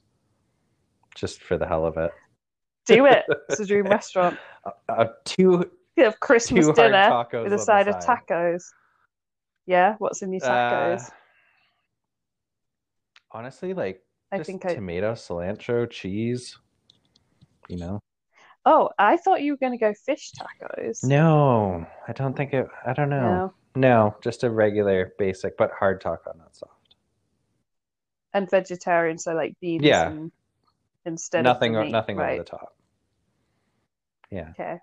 Just 1.16 1.42
for 1.42 1.58
the 1.58 1.68
hell 1.68 1.86
of 1.86 1.98
it. 1.98 2.12
Do 2.86 3.06
it. 3.06 3.26
It's 3.50 3.60
a 3.60 3.66
Dream 3.66 3.86
Restaurant. 3.86 4.38
Uh, 4.66 4.72
uh, 4.92 5.06
two 5.26 5.70
You 5.96 6.04
have 6.06 6.20
Christmas 6.20 6.66
two 6.66 6.74
dinner 6.74 6.98
tacos 7.10 7.44
with 7.44 7.54
a 7.54 7.60
side 7.60 7.88
of 7.88 8.02
side. 8.02 8.20
tacos. 8.30 8.64
Yeah, 9.66 9.96
what's 10.00 10.22
in 10.22 10.32
your 10.32 10.42
tacos? 10.42 11.08
Uh, 11.08 11.14
honestly, 13.32 13.74
like 13.74 14.02
I 14.32 14.38
just 14.38 14.48
think 14.48 14.66
I. 14.66 14.74
tomato, 14.76 15.14
cilantro, 15.14 15.90
cheese. 15.90 16.58
You 17.68 17.78
know? 17.78 18.00
Oh, 18.66 18.90
I 18.98 19.18
thought 19.18 19.42
you 19.42 19.54
were 19.54 19.58
going 19.58 19.72
to 19.74 19.78
go 19.78 19.94
fish 20.06 20.32
tacos. 20.34 21.04
No, 21.04 21.86
I 22.08 22.14
don't 22.14 22.36
think 22.36 22.54
it. 22.54 22.68
I 22.86 22.94
don't 22.94 23.10
know. 23.10 23.22
No. 23.22 23.54
No, 23.76 24.16
just 24.24 24.44
a 24.44 24.50
regular, 24.50 25.14
basic, 25.20 25.56
but 25.58 25.70
hard 25.78 26.02
taco, 26.02 26.34
not 26.38 26.56
soft. 26.56 26.96
And 28.34 28.50
vegetarian, 28.50 29.18
so 29.20 29.34
like 29.34 29.54
beans 29.62 29.84
Yeah. 29.86 30.10
and 30.10 30.32
instead 31.10 31.46
nothing, 31.46 31.76
of 31.76 31.82
meat, 31.84 31.92
nothing 31.92 32.18
right? 32.18 32.34
over 32.34 32.44
the 32.44 32.50
top. 32.50 32.74
Yeah. 34.32 34.50
Okay. 34.52 34.78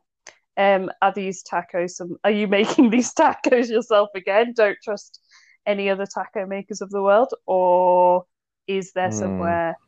Um, 0.59 0.91
are 1.03 1.13
these 1.13 1.43
tacos 1.45 1.91
some 1.91 2.17
are 2.25 2.31
you 2.31 2.49
making 2.49 2.91
these 2.97 3.13
tacos 3.15 3.69
yourself 3.71 4.09
again? 4.15 4.53
Don't 4.57 4.79
trust 4.83 5.21
any 5.67 5.91
other 5.91 6.07
taco 6.07 6.47
makers 6.47 6.81
of 6.81 6.91
the 6.91 7.03
world, 7.03 7.33
or 7.47 8.25
is 8.67 8.93
there 8.93 9.11
Hmm. 9.11 9.19
somewhere 9.19 9.79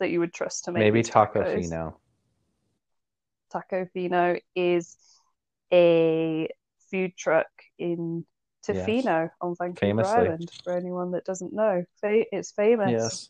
that 0.00 0.10
you 0.10 0.20
would 0.20 0.32
trust 0.34 0.64
to 0.64 0.72
make 0.72 0.84
Maybe 0.84 1.02
these 1.02 1.10
taco 1.10 1.42
tacos? 1.42 1.60
fino. 1.60 2.00
Tacofino 3.52 4.40
is 4.56 4.96
a 5.72 6.48
food 6.90 7.16
truck 7.16 7.46
in 7.78 8.26
Tofino 8.66 9.30
on 9.40 9.54
Vancouver 9.58 9.80
Famously. 9.80 10.24
Island. 10.26 10.52
For 10.64 10.76
anyone 10.76 11.12
that 11.12 11.24
doesn't 11.24 11.52
know, 11.52 11.84
it's 12.02 12.52
famous. 12.52 12.90
Yes. 12.90 13.28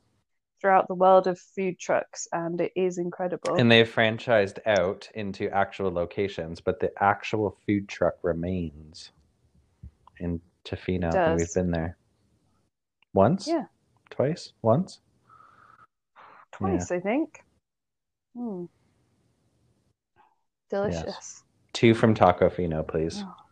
Throughout 0.65 0.89
the 0.89 0.95
world 0.95 1.27
of 1.27 1.39
food 1.39 1.79
trucks, 1.79 2.27
and 2.33 2.59
it 2.59 2.73
is 2.75 2.97
incredible. 2.97 3.57
And 3.57 3.71
they've 3.71 3.87
franchised 3.87 4.61
out 4.65 5.11
into 5.15 5.51
actual 5.51 5.93
locations, 5.93 6.59
but 6.59 6.81
the 6.81 6.91
actual 7.03 7.59
food 7.67 7.87
truck 7.87 8.15
remains 8.23 9.13
in 10.19 10.41
Tofino. 10.65 11.15
And 11.15 11.37
we've 11.39 11.53
been 11.53 11.71
there 11.71 11.99
once, 13.13 13.47
Yeah. 13.47 13.67
twice, 14.09 14.55
once. 14.63 15.01
Twice, 16.53 16.91
I 16.91 16.99
think. 16.99 17.45
Hmm. 18.35 18.65
Delicious. 20.71 21.45
Two 21.75 21.93
from 21.93 22.15
Tacofino, 22.15 22.89
please. 22.89 23.23
Oh. 23.23 23.44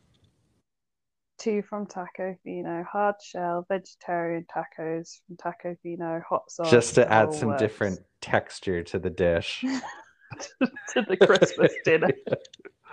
Two 1.42 1.60
from 1.60 1.86
Tacofino, 1.86 2.86
hard 2.86 3.16
shell, 3.20 3.66
vegetarian 3.68 4.46
tacos 4.46 5.18
from 5.26 5.36
Tacofino, 5.36 6.22
hot 6.22 6.48
sauce. 6.48 6.70
Just 6.70 6.94
to 6.94 7.12
add 7.12 7.34
some 7.34 7.48
works. 7.48 7.60
different 7.60 7.98
texture 8.20 8.84
to 8.84 9.00
the 9.00 9.10
dish. 9.10 9.64
to 10.60 11.02
the 11.02 11.16
Christmas 11.16 11.72
dinner. 11.84 12.12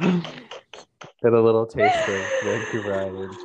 Get 0.01 1.31
a 1.31 1.39
little 1.39 1.67
taste 1.67 2.09
of 2.09 2.25
Vancouver 2.43 2.95
Island. 2.95 3.35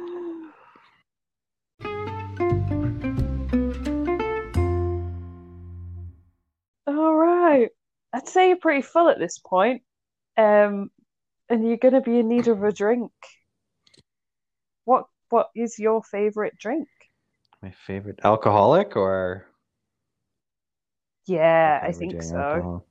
All 6.87 7.15
right. 7.15 7.69
I'd 8.15 8.27
say 8.27 8.49
you're 8.49 8.57
pretty 8.57 8.81
full 8.81 9.11
at 9.11 9.19
this 9.19 9.39
point. 9.39 9.83
Um, 10.39 10.91
and 11.51 11.69
you're 11.69 11.77
going 11.77 11.93
to 11.93 12.01
be 12.01 12.21
in 12.21 12.29
need 12.29 12.49
of 12.49 12.63
a 12.63 12.73
drink. 12.73 13.13
What 14.85 15.07
What 15.31 15.49
is 15.55 15.79
your 15.79 16.03
favorite 16.03 16.59
drink? 16.59 16.89
My 17.63 17.71
favorite 17.87 18.21
alcoholic 18.25 18.97
or 18.97 19.47
Yeah, 21.27 21.81
I 21.83 21.93
think 21.93 22.23
so. 22.23 22.37
alcohol. 22.37 22.85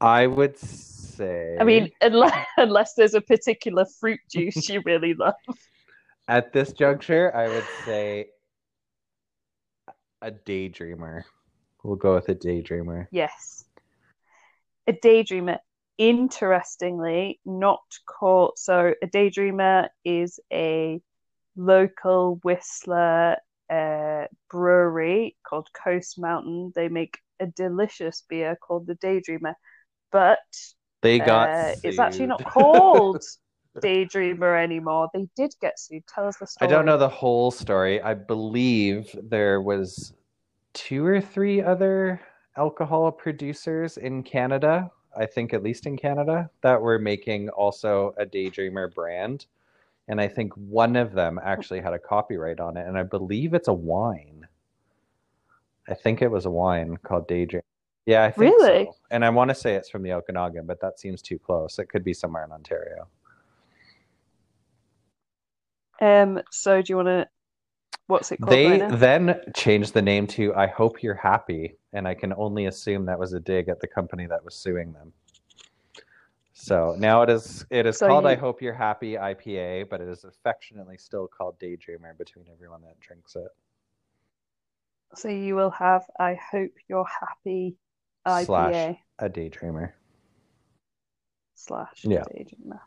I 0.00 0.26
would 0.26 0.58
say 0.58 1.56
I 1.60 1.64
mean, 1.64 1.90
unless, 2.00 2.46
unless 2.56 2.94
there's 2.94 3.14
a 3.14 3.20
particular 3.20 3.86
fruit 4.00 4.20
juice 4.30 4.68
you 4.68 4.82
really 4.84 5.14
love. 5.18 5.34
at 6.28 6.52
this 6.52 6.72
juncture, 6.72 7.34
I 7.34 7.48
would 7.48 7.64
say 7.86 8.26
a 10.20 10.30
daydreamer. 10.30 11.24
We'll 11.82 11.96
go 11.96 12.14
with 12.14 12.28
a 12.28 12.34
daydreamer. 12.34 13.08
Yes. 13.10 13.64
A 14.86 14.92
daydreamer. 14.92 15.58
Interestingly, 15.98 17.40
not 17.44 17.82
caught. 18.06 18.58
So, 18.58 18.94
a 19.02 19.06
daydreamer 19.06 19.88
is 20.04 20.40
a 20.52 21.00
local 21.56 22.40
Whistler 22.42 23.36
uh, 23.70 24.26
brewery 24.50 25.36
called 25.46 25.68
Coast 25.72 26.18
Mountain. 26.18 26.72
They 26.74 26.88
make 26.88 27.18
a 27.40 27.46
delicious 27.46 28.22
beer 28.28 28.56
called 28.56 28.86
the 28.86 28.94
Daydreamer, 28.96 29.54
but 30.10 30.38
They 31.02 31.18
got 31.18 31.48
uh, 31.48 31.72
it's 31.82 31.98
actually 31.98 32.26
not 32.26 32.44
called 32.44 33.22
Daydreamer 33.80 34.62
anymore. 34.62 35.08
They 35.12 35.28
did 35.36 35.54
get 35.60 35.78
sued. 35.78 36.04
Tell 36.06 36.28
us 36.28 36.36
the 36.36 36.46
story. 36.46 36.68
I 36.68 36.72
don't 36.72 36.86
know 36.86 36.98
the 36.98 37.08
whole 37.08 37.50
story. 37.50 38.00
I 38.00 38.14
believe 38.14 39.14
there 39.22 39.60
was 39.60 40.12
two 40.74 41.04
or 41.04 41.20
three 41.20 41.62
other 41.62 42.20
alcohol 42.56 43.10
producers 43.10 43.96
in 43.96 44.22
Canada, 44.22 44.90
I 45.16 45.26
think 45.26 45.52
at 45.52 45.62
least 45.62 45.86
in 45.86 45.96
Canada, 45.96 46.50
that 46.62 46.80
were 46.80 46.98
making 46.98 47.48
also 47.50 48.14
a 48.18 48.24
Daydreamer 48.24 48.92
brand. 48.94 49.46
And 50.08 50.20
I 50.20 50.28
think 50.28 50.52
one 50.54 50.96
of 50.96 51.12
them 51.12 51.38
actually 51.42 51.80
had 51.80 51.92
a 51.92 51.98
copyright 51.98 52.60
on 52.60 52.76
it. 52.76 52.86
And 52.86 52.98
I 52.98 53.02
believe 53.02 53.54
it's 53.54 53.68
a 53.68 53.72
wine. 53.72 54.46
I 55.88 55.94
think 55.94 56.22
it 56.22 56.28
was 56.28 56.46
a 56.46 56.50
wine 56.50 56.96
called 56.98 57.28
Daydream. 57.28 57.62
Yeah, 58.06 58.24
I 58.24 58.30
think 58.30 58.56
Really? 58.58 58.84
so. 58.86 58.96
And 59.10 59.24
I 59.24 59.30
want 59.30 59.50
to 59.50 59.54
say 59.54 59.74
it's 59.74 59.88
from 59.88 60.02
the 60.02 60.12
Okanagan, 60.12 60.66
but 60.66 60.80
that 60.80 60.98
seems 60.98 61.22
too 61.22 61.38
close. 61.38 61.78
It 61.78 61.88
could 61.88 62.02
be 62.02 62.14
somewhere 62.14 62.44
in 62.44 62.52
Ontario. 62.52 63.06
Um, 66.00 66.40
so 66.50 66.82
do 66.82 66.92
you 66.92 66.96
want 66.96 67.08
to? 67.08 67.28
What's 68.12 68.30
it 68.30 68.36
called 68.36 68.52
They 68.52 68.78
right 68.78 69.00
then 69.00 69.40
changed 69.56 69.94
the 69.94 70.02
name 70.02 70.26
to 70.28 70.54
I 70.54 70.66
Hope 70.66 71.02
You're 71.02 71.14
Happy, 71.14 71.76
and 71.94 72.06
I 72.06 72.12
can 72.12 72.34
only 72.34 72.66
assume 72.66 73.06
that 73.06 73.18
was 73.18 73.32
a 73.32 73.40
dig 73.40 73.70
at 73.70 73.80
the 73.80 73.86
company 73.86 74.26
that 74.26 74.44
was 74.44 74.54
suing 74.54 74.92
them. 74.92 75.14
So 76.52 76.94
now 76.98 77.22
it 77.22 77.30
is 77.30 77.64
it 77.70 77.86
is 77.86 77.96
So 77.96 78.08
called 78.08 78.26
I 78.26 78.34
Hope 78.34 78.60
You're 78.60 78.74
Happy 78.74 79.14
IPA, 79.14 79.88
but 79.88 80.02
it 80.02 80.08
is 80.08 80.24
affectionately 80.24 80.98
still 80.98 81.26
called 81.26 81.58
Daydreamer 81.58 82.18
between 82.18 82.44
everyone 82.52 82.82
that 82.82 83.00
drinks 83.00 83.34
it. 83.34 83.48
So 85.14 85.28
you 85.28 85.54
will 85.54 85.70
have. 85.70 86.04
I 86.20 86.34
hope 86.34 86.72
you're 86.88 87.06
happy. 87.06 87.76
IPA 88.26 88.44
Slash 88.44 88.96
a 89.20 89.30
Daydreamer. 89.30 89.92
slash 91.54 92.04
Yeah. 92.04 92.24
Daydreamer. 92.24 92.80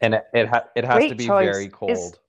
And 0.00 0.14
it 0.14 0.26
it, 0.32 0.46
ha- 0.46 0.68
it 0.76 0.84
has 0.84 1.08
to 1.08 1.16
be 1.16 1.26
choice. 1.26 1.44
very 1.44 1.68
cold. 1.68 2.20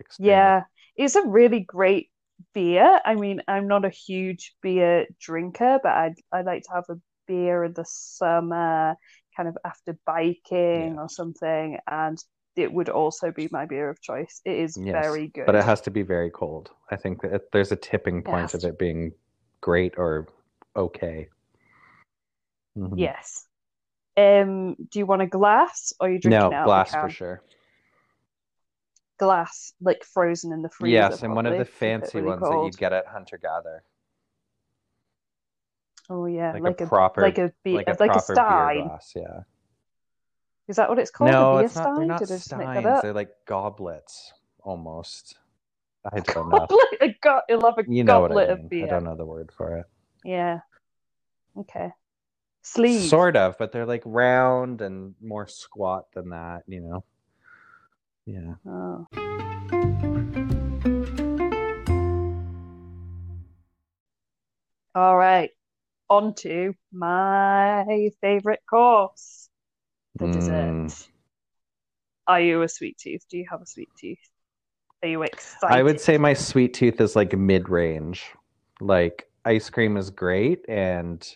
Extremely. 0.00 0.34
Yeah, 0.34 0.62
it's 0.96 1.16
a 1.16 1.26
really 1.26 1.60
great 1.60 2.10
beer. 2.54 3.00
I 3.04 3.14
mean, 3.14 3.42
I'm 3.48 3.68
not 3.68 3.84
a 3.84 3.90
huge 3.90 4.54
beer 4.62 5.06
drinker, 5.20 5.78
but 5.82 5.92
I'd 5.92 6.14
I 6.32 6.42
like 6.42 6.62
to 6.64 6.72
have 6.74 6.84
a 6.88 7.00
beer 7.26 7.64
in 7.64 7.72
the 7.74 7.84
summer, 7.86 8.96
kind 9.36 9.48
of 9.48 9.58
after 9.64 9.98
biking 10.06 10.96
Yeah. 10.96 10.98
or 10.98 11.08
something, 11.08 11.78
and 11.86 12.18
it 12.56 12.72
would 12.72 12.88
also 12.88 13.30
be 13.32 13.48
my 13.52 13.66
beer 13.66 13.88
of 13.90 14.00
choice. 14.02 14.40
It 14.44 14.56
is 14.58 14.76
Yes, 14.76 15.04
very 15.04 15.28
good. 15.28 15.46
But 15.46 15.54
it 15.54 15.64
has 15.64 15.80
to 15.82 15.90
be 15.90 16.02
very 16.02 16.30
cold. 16.30 16.70
I 16.90 16.96
think 16.96 17.22
that 17.22 17.52
there's 17.52 17.72
a 17.72 17.76
tipping 17.76 18.22
point 18.22 18.54
of 18.54 18.60
to- 18.60 18.68
it 18.68 18.78
being 18.78 19.12
great 19.60 19.94
or 19.98 20.28
okay. 20.76 21.28
Mhm. 22.76 22.98
Yes. 22.98 23.46
Um, 24.16 24.74
do 24.90 24.98
you 24.98 25.06
want 25.06 25.22
a 25.22 25.26
glass 25.26 25.92
or 26.00 26.08
are 26.08 26.12
you 26.12 26.20
drinking 26.20 26.40
No, 26.40 26.48
out 26.50 26.60
the 26.62 26.64
glass 26.64 26.90
for 26.94 27.08
sure. 27.08 27.42
Glass, 29.18 29.72
like 29.80 30.04
frozen 30.04 30.52
in 30.52 30.62
the 30.62 30.68
freezer, 30.70 30.92
Yes, 30.92 31.22
and 31.22 31.34
one 31.34 31.44
of 31.46 31.58
the 31.58 31.64
fancy 31.64 32.18
really 32.18 32.28
ones 32.28 32.42
that 32.42 32.62
you'd 32.64 32.78
get 32.78 32.92
at 32.92 33.06
Hunter 33.06 33.36
Gather, 33.36 33.82
Oh 36.10 36.26
yeah, 36.26 36.52
like, 36.52 36.62
like 36.62 36.80
a 36.80 36.84
a 36.84 36.86
proper, 36.86 37.22
like 37.22 37.38
a 37.38 37.52
be- 37.62 37.74
like 37.74 37.88
a 37.88 37.96
like 37.98 38.10
a 38.10 38.14
proper 38.14 38.34
beer 38.34 38.44
stein. 38.44 38.86
glass. 38.88 39.12
Yeah. 39.14 39.40
Is 40.66 40.76
that 40.76 40.88
what 40.88 40.98
it's 40.98 41.10
called? 41.10 41.30
No, 41.30 41.56
beer 41.56 41.66
it's 41.66 41.74
not. 41.76 41.96
They're 41.96 42.06
not 42.06 42.18
Did 42.20 42.32
I 42.32 42.36
steins. 42.36 43.02
They're 43.02 43.12
like 43.12 43.30
goblets 43.46 44.32
almost. 44.62 45.36
I 46.10 46.20
don't 46.20 46.48
know. 46.48 46.58
Goblet, 46.60 46.80
a 47.02 47.16
go- 47.20 47.40
you'll 47.48 47.64
have 47.64 47.78
a 47.78 47.84
You 47.86 48.04
know 48.04 48.20
what 48.20 48.28
goblet 48.28 48.48
I 48.50 48.52
of 48.52 48.70
mean. 48.70 48.84
I 48.84 48.86
don't 48.86 49.04
know 49.04 49.16
the 49.16 49.26
word 49.26 49.50
for 49.54 49.78
it. 49.78 49.86
Yeah. 50.24 50.60
Okay. 51.58 51.90
Sleeve. 52.62 53.08
Sort 53.08 53.36
of, 53.36 53.58
but 53.58 53.72
they're 53.72 53.86
like 53.86 54.02
round 54.06 54.80
and 54.80 55.14
more 55.20 55.46
squat 55.46 56.06
than 56.14 56.30
that. 56.30 56.62
You 56.66 56.80
know. 56.80 57.04
Yeah. 58.28 58.54
Oh. 58.66 59.06
All 64.94 65.16
right. 65.16 65.50
On 66.10 66.34
to 66.34 66.74
my 66.92 68.10
favorite 68.20 68.60
course, 68.68 69.48
the 70.16 70.26
dessert. 70.26 70.52
Mm. 70.52 71.08
Are 72.26 72.40
you 72.40 72.60
a 72.60 72.68
sweet 72.68 72.98
tooth? 72.98 73.24
Do 73.30 73.38
you 73.38 73.46
have 73.50 73.62
a 73.62 73.66
sweet 73.66 73.88
tooth? 73.98 74.18
Are 75.02 75.08
you 75.08 75.22
excited? 75.22 75.74
I 75.74 75.82
would 75.82 75.98
say 75.98 76.18
my 76.18 76.34
sweet 76.34 76.74
tooth 76.74 77.00
is 77.00 77.16
like 77.16 77.32
mid 77.32 77.70
range. 77.70 78.26
Like 78.82 79.30
ice 79.46 79.70
cream 79.70 79.96
is 79.96 80.10
great, 80.10 80.68
and 80.68 81.26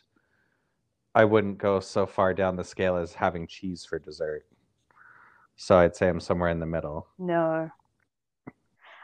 I 1.14 1.24
wouldn't 1.24 1.56
go 1.56 1.80
so 1.80 2.04
far 2.04 2.34
down 2.34 2.56
the 2.56 2.64
scale 2.64 2.96
as 2.96 3.14
having 3.14 3.46
cheese 3.46 3.86
for 3.86 3.98
dessert. 3.98 4.44
So 5.56 5.76
I'd 5.78 5.94
say 5.96 6.08
I'm 6.08 6.20
somewhere 6.20 6.50
in 6.50 6.60
the 6.60 6.66
middle. 6.66 7.06
No. 7.18 7.70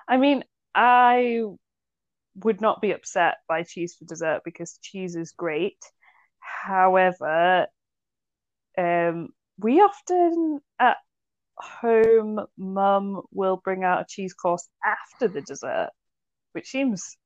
I 0.09 0.17
mean, 0.17 0.45
I 0.75 1.43
would 2.37 2.61
not 2.61 2.81
be 2.81 2.93
upset 2.93 3.37
by 3.49 3.63
cheese 3.63 3.95
for 3.95 4.05
dessert 4.05 4.41
because 4.45 4.79
cheese 4.83 5.17
is 5.17 5.33
great. 5.33 5.79
However, 6.41 7.67
um, 8.77 9.29
we 9.59 9.81
often 9.81 10.61
at 10.79 10.97
home, 11.57 12.41
mum 12.57 13.23
will 13.33 13.57
bring 13.63 13.85
out 13.85 14.01
a 14.01 14.07
cheese 14.09 14.33
course 14.35 14.69
after 14.85 15.29
the 15.29 15.41
dessert, 15.43 15.91
which 16.53 16.69
seems 16.69 17.17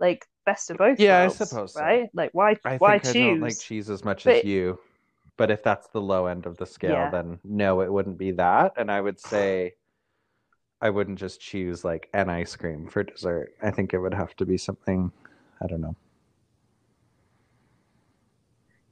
like 0.00 0.26
best 0.44 0.70
of 0.70 0.78
both 0.78 0.98
Yeah, 1.00 1.18
I 1.18 1.26
worlds, 1.26 1.36
suppose 1.36 1.74
so. 1.74 1.80
right? 1.80 2.08
Like, 2.12 2.30
why, 2.32 2.56
I 2.64 2.76
why 2.76 2.98
think 2.98 3.16
I 3.16 3.20
don't 3.30 3.40
like 3.40 3.58
cheese 3.58 3.88
as 3.90 4.04
much 4.04 4.24
But- 4.24 4.36
as 4.38 4.44
you. 4.44 4.78
But 5.38 5.50
if 5.50 5.62
that's 5.62 5.88
the 5.88 6.02
low 6.02 6.26
end 6.26 6.44
of 6.46 6.58
the 6.58 6.66
scale, 6.66 7.06
Yeah. 7.06 7.12
then 7.12 7.40
no, 7.44 7.80
it 7.80 7.92
wouldn't 7.92 8.18
be 8.18 8.32
that. 8.32 8.74
And 8.76 8.90
I 8.92 9.00
would 9.00 9.20
say 9.20 9.76
I 10.80 10.90
wouldn't 10.90 11.20
just 11.20 11.40
choose 11.40 11.84
like 11.84 12.08
an 12.12 12.28
ice 12.28 12.56
cream 12.56 12.88
for 12.88 13.04
dessert. 13.04 13.54
I 13.62 13.70
think 13.70 13.94
it 13.94 13.98
would 14.00 14.14
have 14.14 14.34
to 14.36 14.44
be 14.46 14.58
something, 14.58 15.12
I 15.62 15.66
don't 15.68 15.80
know. 15.80 15.96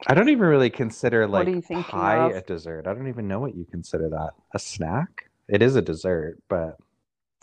I 0.06 0.14
don't 0.14 0.28
even 0.28 0.46
really 0.46 0.70
consider 0.70 1.26
like 1.26 1.62
pie 1.70 2.16
of? 2.18 2.36
a 2.36 2.40
dessert. 2.42 2.86
I 2.86 2.94
don't 2.94 3.08
even 3.08 3.28
know 3.28 3.40
what 3.40 3.56
you 3.56 3.64
consider 3.64 4.08
that. 4.10 4.32
A 4.54 4.58
snack? 4.58 5.30
It 5.48 5.62
is 5.62 5.76
a 5.76 5.82
dessert, 5.82 6.38
but 6.48 6.78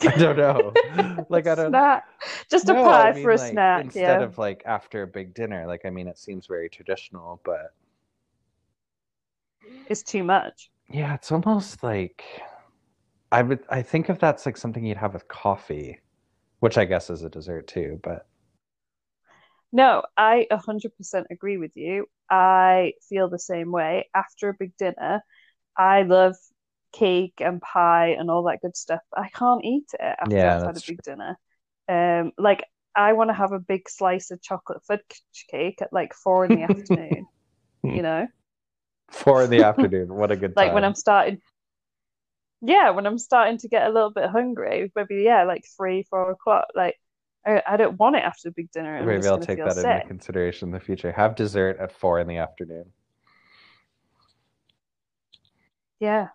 I 0.06 0.12
don't 0.12 0.36
know. 0.36 0.78
like 1.28 1.46
I 1.46 1.54
don't 1.54 1.66
snack. 1.68 2.04
Just 2.50 2.68
a 2.68 2.74
No, 2.74 2.74
pie 2.74 3.10
I 3.10 3.12
mean, 3.14 3.22
for 3.22 3.32
a 3.32 3.38
like, 3.38 3.50
snack. 3.50 3.82
instead 3.82 3.94
Yeah. 3.94 4.22
of 4.22 4.38
like 4.38 4.62
after 4.66 5.02
a 5.02 5.06
big 5.06 5.34
dinner. 5.34 5.66
Like 5.66 5.84
I 5.84 5.90
mean, 5.90 6.08
it 6.08 6.18
seems 6.18 6.46
very 6.46 6.68
traditional, 6.68 7.40
but 7.44 7.74
It's 9.86 10.02
too 10.02 10.24
much. 10.24 10.70
yeah, 10.88 11.14
it's 11.14 11.32
almost 11.32 11.82
like 11.82 12.24
I 13.32 13.42
would. 13.42 13.60
I 13.68 13.82
think 13.82 14.08
if 14.10 14.18
that's 14.18 14.46
like 14.46 14.56
something 14.56 14.84
you'd 14.84 14.96
have 14.98 15.14
with 15.14 15.28
coffee, 15.28 16.00
which 16.60 16.78
I 16.78 16.84
guess 16.86 17.10
is 17.10 17.22
a 17.22 17.30
dessert 17.30 17.68
too. 17.68 18.00
But 18.02 18.26
No, 19.72 20.04
I 20.16 20.46
100% 20.50 21.26
agree 21.30 21.58
with 21.58 21.72
you. 21.76 22.06
I 22.30 22.94
feel 23.08 23.28
the 23.28 23.38
same 23.38 23.72
way. 23.72 24.08
After 24.14 24.48
a 24.48 24.54
big 24.58 24.76
dinner, 24.76 25.22
I 25.78 26.02
love 26.02 26.36
cake 26.92 27.34
and 27.40 27.62
pie 27.62 28.08
and 28.10 28.30
all 28.30 28.44
that 28.44 28.62
good 28.62 28.76
stuff. 28.76 29.02
I 29.16 29.28
can't 29.30 29.64
eat 29.64 29.88
it 29.94 30.16
after 30.20 30.48
Yeah, 30.48 30.54
I've 30.54 30.64
had 30.64 30.78
a 30.78 30.82
big 30.86 31.02
dinner. 31.02 31.38
Um, 31.88 32.32
like 32.38 32.64
I 32.96 33.14
want 33.14 33.30
to 33.30 33.34
have 33.34 33.52
a 33.52 33.60
big 33.60 33.88
slice 33.90 34.30
of 34.32 34.42
chocolate 34.42 34.82
fudge 34.86 35.24
cake 35.50 35.82
at 35.82 35.92
like 35.94 36.14
four 36.14 36.44
in 36.44 36.52
the 36.54 36.62
afternoon, 36.64 37.28
you 37.90 38.02
know? 38.02 38.28
Four 39.10 39.42
in 39.42 39.50
the 39.50 39.60
afternoon, 39.62 40.14
what 40.14 40.30
a 40.30 40.36
good 40.36 40.56
Like 40.56 40.56
time. 40.56 40.74
when 40.74 40.84
I'm 40.84 40.94
starting, 40.94 41.40
yeah, 42.62 42.90
when 42.90 43.06
I'm 43.06 43.18
starting 43.18 43.58
to 43.58 43.68
get 43.68 43.86
a 43.86 43.90
little 43.90 44.10
bit 44.10 44.30
hungry, 44.30 44.90
maybe 44.96 45.22
yeah, 45.22 45.44
like 45.44 45.64
three, 45.76 46.04
four 46.04 46.30
o'clock. 46.30 46.66
Like 46.74 46.96
I, 47.46 47.62
I 47.66 47.76
don't 47.76 47.98
want 47.98 48.16
it 48.16 48.22
after 48.24 48.48
a 48.48 48.52
big 48.52 48.70
dinner. 48.72 48.96
I'm 48.96 49.06
Maybe 49.06 49.26
I'll 49.28 49.38
take 49.38 49.58
that 49.64 49.72
sick. 49.72 49.86
into 49.96 50.08
consideration 50.08 50.68
in 50.68 50.72
the 50.72 50.80
future. 50.80 51.12
Have 51.12 51.34
dessert 51.36 51.78
at 51.78 51.92
four 51.92 52.18
in 52.20 52.26
the 52.26 52.38
afternoon. 52.38 52.92
Yeah. 56.00 56.28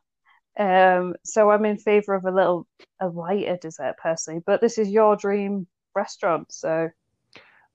Um, 0.60 1.16
so 1.24 1.50
I'm 1.52 1.66
in 1.66 1.78
favor 1.78 2.16
of 2.16 2.26
a 2.26 2.32
little 2.32 2.68
a 3.00 3.08
lighter 3.08 3.58
dessert 3.58 3.96
personally, 4.02 4.42
but 4.46 4.62
this 4.62 4.78
is 4.78 4.90
your 4.90 5.16
dream 5.16 5.68
restaurant, 5.96 6.52
so 6.52 6.90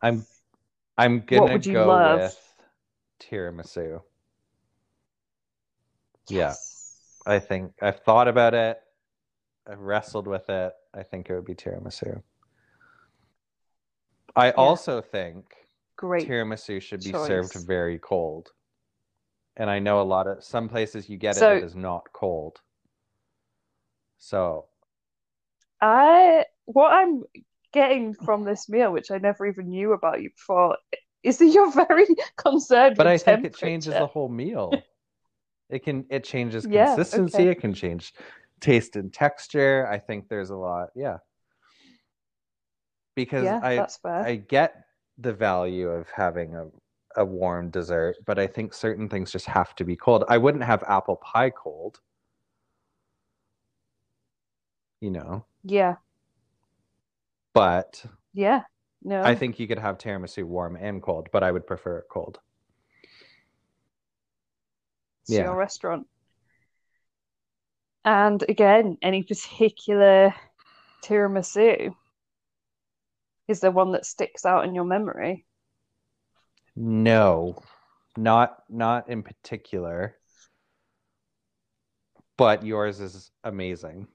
I'm 0.03 0.25
I'm 0.99 1.21
gonna 1.21 1.53
would 1.53 1.67
you 1.67 1.75
go 1.75 1.89
love? 1.89 2.21
with 2.21 2.39
tiramisu. 3.21 4.03
Yeah. 6.29 6.55
I 7.27 7.39
think 7.39 7.73
I've 7.81 8.01
thought 8.01 8.29
about 8.29 8.55
it. 8.55 8.79
I've 9.67 9.81
wrestled 9.81 10.27
with 10.27 10.49
it. 10.49 10.73
I 10.93 11.03
think 11.03 11.31
it 11.31 11.35
would 11.35 11.47
be 11.47 11.55
tiramisu. 11.55 12.23
I 14.37 14.51
also 14.53 15.01
think 15.01 15.45
Great. 15.97 16.29
tiramisu 16.29 16.83
should 16.83 17.03
be 17.03 17.13
served 17.13 17.55
very 17.67 17.99
cold. 17.99 18.51
And 19.57 19.71
I 19.71 19.79
know 19.79 20.01
a 20.01 20.03
lot 20.03 20.27
of 20.27 20.43
some 20.43 20.69
places 20.69 21.09
you 21.09 21.17
get 21.17 21.37
So- 21.37 21.53
it 21.53 21.61
that 21.61 21.67
is 21.67 21.77
not 21.77 22.13
cold. 22.13 22.61
So 24.19 24.67
I 25.81 26.45
what 26.65 26.93
I'm 26.93 27.25
getting 27.73 28.15
from 28.15 28.45
this 28.45 28.69
meal, 28.69 28.91
which 28.91 29.11
I 29.11 29.19
never 29.19 29.47
even 29.47 29.69
knew 29.69 29.93
about 29.93 30.23
you 30.23 30.31
before, 30.31 30.79
is 31.23 31.39
that 31.39 31.47
you're 31.47 31.71
very 31.71 32.07
concerned 32.37 32.97
but 32.97 33.07
I 33.07 33.19
think 33.19 33.45
it 33.45 33.55
changes 33.57 33.93
the 33.93 34.07
whole 34.07 34.29
meal. 34.29 34.73
It 35.75 35.83
can 35.83 36.07
it 36.09 36.25
changes 36.25 36.67
Yeah, 36.67 36.85
consistency, 36.87 37.43
okay. 37.43 37.51
it 37.51 37.61
can 37.61 37.75
change 37.75 38.15
taste 38.61 38.97
and 38.97 39.13
texture. 39.13 39.87
I 39.91 39.99
think 39.99 40.29
there's 40.29 40.51
a 40.51 40.57
lot, 40.57 40.91
yeah. 40.95 41.19
Because 43.17 43.45
Yeah, 43.45 43.61
I. 43.63 43.87
I 44.23 44.37
get 44.37 44.85
the 45.19 45.33
value 45.33 45.89
of 45.89 46.09
having 46.11 46.55
a 46.55 46.69
a 47.17 47.25
warm 47.25 47.71
dessert, 47.71 48.17
but 48.27 48.39
I 48.39 48.47
think 48.47 48.73
certain 48.75 49.09
things 49.09 49.31
just 49.33 49.47
have 49.47 49.75
to 49.77 49.85
be 49.85 49.97
cold. 49.97 50.25
I 50.29 50.39
wouldn't 50.39 50.65
have 50.65 50.83
apple 50.85 51.17
pie 51.17 51.51
cold. 51.51 52.01
You 55.01 55.11
know, 55.13 55.47
Yeah. 55.65 55.97
but 57.55 58.05
Yeah. 58.35 58.65
No. 59.03 59.25
I 59.25 59.35
think 59.35 59.59
you 59.59 59.67
could 59.67 59.79
have 59.81 59.99
tiramisu 59.99 60.45
warm 60.45 60.77
and 60.77 61.03
cold, 61.03 61.29
but 61.33 61.43
I 61.43 61.51
would 61.51 61.67
prefer 61.67 61.99
it 61.99 62.07
cold. 62.11 62.41
It's 65.25 65.33
Yeah. 65.33 65.43
your 65.43 65.57
restaurant. 65.57 66.07
And 68.05 68.43
again, 68.49 68.99
any 69.03 69.23
particular 69.23 70.35
tiramisu 71.03 71.95
is 73.49 73.61
there 73.61 73.71
one 73.71 73.93
that 73.93 74.05
sticks 74.07 74.45
out 74.45 74.65
in 74.67 74.75
your 74.75 74.85
memory? 74.85 75.47
No, 76.77 77.57
not 78.17 78.63
not 78.71 79.09
in 79.09 79.23
particular. 79.25 80.17
But 82.37 82.65
yours 82.65 83.01
is 83.01 83.33
amazing. 83.43 84.07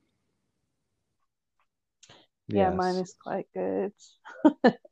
Yeah, 2.47 2.69
mine 2.71 2.95
is 2.97 3.15
quite 3.21 3.47
good. 3.53 3.93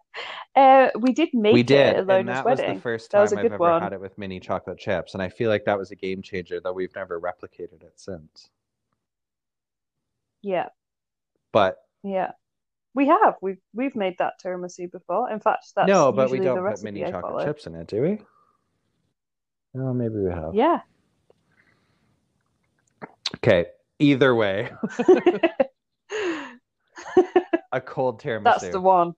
uh, 0.58 0.90
we 1.00 1.14
did 1.14 1.30
make 1.34 1.54
We 1.54 1.62
it 1.62 1.64
did, 1.64 1.96
at 1.96 2.10
and 2.10 2.28
that 2.30 2.46
was 2.46 2.60
wedding. 2.60 2.76
the 2.76 2.82
first 2.82 3.12
That 3.12 3.22
was 3.22 3.32
time 3.32 3.40
I've 3.40 3.46
ever 3.54 3.58
one. 3.58 3.82
had 3.82 3.94
it 3.94 4.02
with 4.02 4.18
mini 4.18 4.40
chocolate 4.40 4.78
chips, 4.80 5.14
and 5.14 5.24
I 5.24 5.30
feel 5.30 5.50
like 5.50 5.66
that 5.66 5.78
was 5.78 5.92
a 5.92 5.96
game 5.96 6.22
changer, 6.22 6.60
though 6.60 6.74
we've 6.74 6.94
never 6.96 7.20
replicated 7.22 7.84
it 7.84 7.94
since. 7.96 8.50
Yeah, 10.42 10.70
But 11.52 11.78
yeah. 12.04 12.32
We 12.94 13.08
have. 13.08 13.36
We've 13.42 13.60
we've 13.76 13.96
made 13.96 14.16
that 14.18 14.34
tiramisu 14.44 14.92
before. 14.92 15.30
In 15.30 15.40
fact, 15.40 15.68
that's 15.76 15.88
no, 15.88 16.12
but 16.12 16.32
we 16.32 16.40
don't 16.40 16.66
put 16.66 16.82
mini 16.84 17.06
I 17.06 17.12
chocolate 17.12 17.32
follow. 17.34 17.46
chips 17.46 17.68
in 17.68 17.76
it, 17.76 17.86
do 17.88 18.02
we? 18.02 18.20
Oh, 19.80 19.94
maybe 19.94 20.16
we 20.16 20.32
have. 20.32 20.56
Yeah. 20.56 20.80
Okay. 23.36 23.68
Either 24.00 24.34
way, 24.34 24.72
a 27.72 27.82
cold 27.82 28.22
tiramisu. 28.22 28.44
That's 28.44 28.70
the 28.70 28.82
one. 28.82 29.14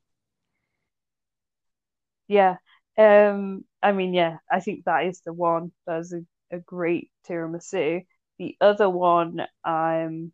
Yeah. 2.29 2.57
Um, 2.97 3.65
I 3.83 3.91
mean, 3.93 4.13
yeah, 4.13 4.37
I 4.51 4.61
think 4.61 4.85
that 4.85 5.05
is 5.05 5.21
the 5.21 5.33
one. 5.33 5.73
That's 5.87 6.13
a, 6.13 6.21
a 6.51 6.59
great 6.59 7.11
tiramisu. 7.27 8.05
The 8.39 8.57
other 8.61 8.89
one 8.89 9.41
I'm 9.65 10.33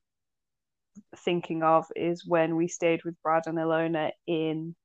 thinking 1.17 1.63
of 1.63 1.87
is 1.95 2.25
when 2.25 2.55
we 2.57 2.67
stayed 2.69 3.03
with 3.05 3.21
Brad 3.23 3.43
and 3.47 3.57
Ilona 3.57 4.11
in 4.27 4.75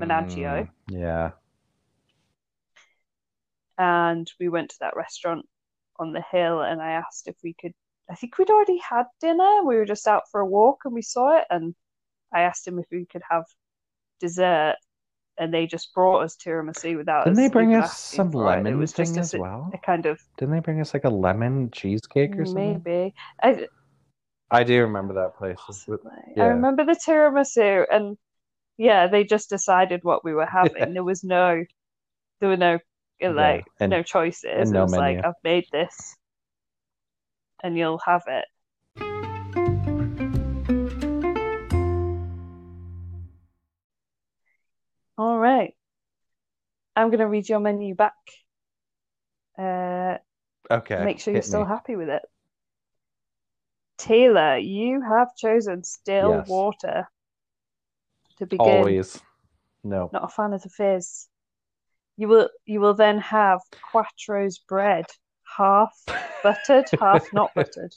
Menaggio. 0.00 0.64
Mm, 0.64 0.70
yeah. 0.88 1.32
and 3.78 4.30
we 4.40 4.48
went 4.48 4.70
to 4.70 4.76
that 4.80 4.96
restaurant 4.96 5.46
on 5.98 6.12
the 6.12 6.22
hill 6.32 6.62
and 6.62 6.80
I 6.82 6.92
asked 6.92 7.28
if 7.28 7.36
we 7.42 7.54
could 7.60 7.72
I 8.10 8.14
think 8.14 8.38
we'd 8.38 8.50
already 8.50 8.78
had 8.78 9.06
dinner. 9.20 9.64
We 9.64 9.76
were 9.76 9.84
just 9.84 10.06
out 10.06 10.24
for 10.30 10.40
a 10.40 10.46
walk 10.46 10.82
and 10.84 10.94
we 10.94 11.02
saw 11.02 11.38
it 11.38 11.44
and 11.50 11.74
I 12.32 12.42
asked 12.42 12.66
him 12.66 12.78
if 12.78 12.86
we 12.92 13.06
could 13.06 13.22
have 13.30 13.44
dessert 14.20 14.76
and 15.38 15.52
they 15.52 15.66
just 15.66 15.92
brought 15.94 16.22
us 16.22 16.36
tiramisu 16.36 16.96
without 16.96 17.24
Didn't 17.24 17.36
they 17.36 17.48
bring 17.48 17.74
us 17.74 17.98
some 17.98 18.32
for 18.32 18.52
it. 18.52 18.60
It 18.60 18.62
lemon 18.64 18.78
was 18.78 18.92
just 18.92 19.12
thing 19.12 19.18
a, 19.18 19.20
as 19.20 19.34
s- 19.34 19.40
well? 19.40 19.70
a 19.74 19.78
kind 19.78 20.06
of 20.06 20.20
Didn't 20.38 20.54
they 20.54 20.60
bring 20.60 20.80
us 20.80 20.94
like 20.94 21.04
a 21.04 21.10
lemon 21.10 21.70
cheesecake 21.70 22.38
or 22.38 22.44
something? 22.44 22.82
maybe 22.84 23.14
I 23.42 23.68
I 24.50 24.64
do 24.64 24.80
remember 24.82 25.14
that 25.14 25.36
place. 25.36 25.56
possibly. 25.58 25.98
yeah. 26.36 26.44
I 26.44 26.46
remember 26.48 26.84
the 26.84 26.92
tiramisu 27.06 27.86
and 27.90 28.16
yeah, 28.78 29.06
they 29.06 29.24
just 29.24 29.48
decided 29.48 30.00
what 30.04 30.24
we 30.24 30.34
were 30.34 30.46
having. 30.46 30.94
There 30.94 31.04
was 31.04 31.24
no 31.24 31.64
there 32.40 32.48
were 32.50 32.56
no 32.56 32.74
uh, 32.74 32.78
Yeah, 33.20 33.28
like 33.30 33.64
and- 33.80 33.90
no 33.90 34.02
choices. 34.02 34.44
and 34.44 34.70
It 34.70 34.72
no 34.72 34.82
was 34.82 34.92
like. 34.92 35.24
I've 35.24 35.34
made 35.44 35.66
this 35.72 36.16
and 37.62 37.76
you'll 37.76 38.00
have 38.04 38.22
it. 38.26 38.44
All 45.18 45.38
right. 45.38 45.74
I'm 46.94 47.08
going 47.08 47.20
to 47.20 47.26
read 47.26 47.48
your 47.48 47.60
menu 47.60 47.94
back. 47.94 48.14
Uh, 49.58 50.18
Okay. 50.70 51.04
make 51.04 51.20
sure 51.20 51.32
you're 51.32 51.38
hit 51.42 51.46
still 51.46 51.64
happy 51.64 51.96
with 51.96 52.08
it. 52.08 52.22
Taylor, 53.98 54.56
you 54.58 55.00
have 55.02 55.34
chosen 55.36 55.84
still 55.84 56.30
Yes. 56.30 56.48
water 56.48 57.08
to 58.38 58.46
begin. 58.46 58.66
Always. 58.66 59.20
No. 59.84 60.10
Not 60.12 60.24
a 60.24 60.28
fan 60.28 60.52
of 60.52 60.62
the 60.62 60.68
fizz. 60.68 61.28
You 62.16 62.28
will 62.28 62.48
you 62.64 62.80
will 62.80 62.94
then 62.94 63.18
have 63.18 63.60
Quattro's 63.92 64.58
bread, 64.58 65.06
half 65.56 65.94
buttered, 66.42 66.90
half 66.98 67.32
not 67.32 67.54
buttered. 67.54 67.94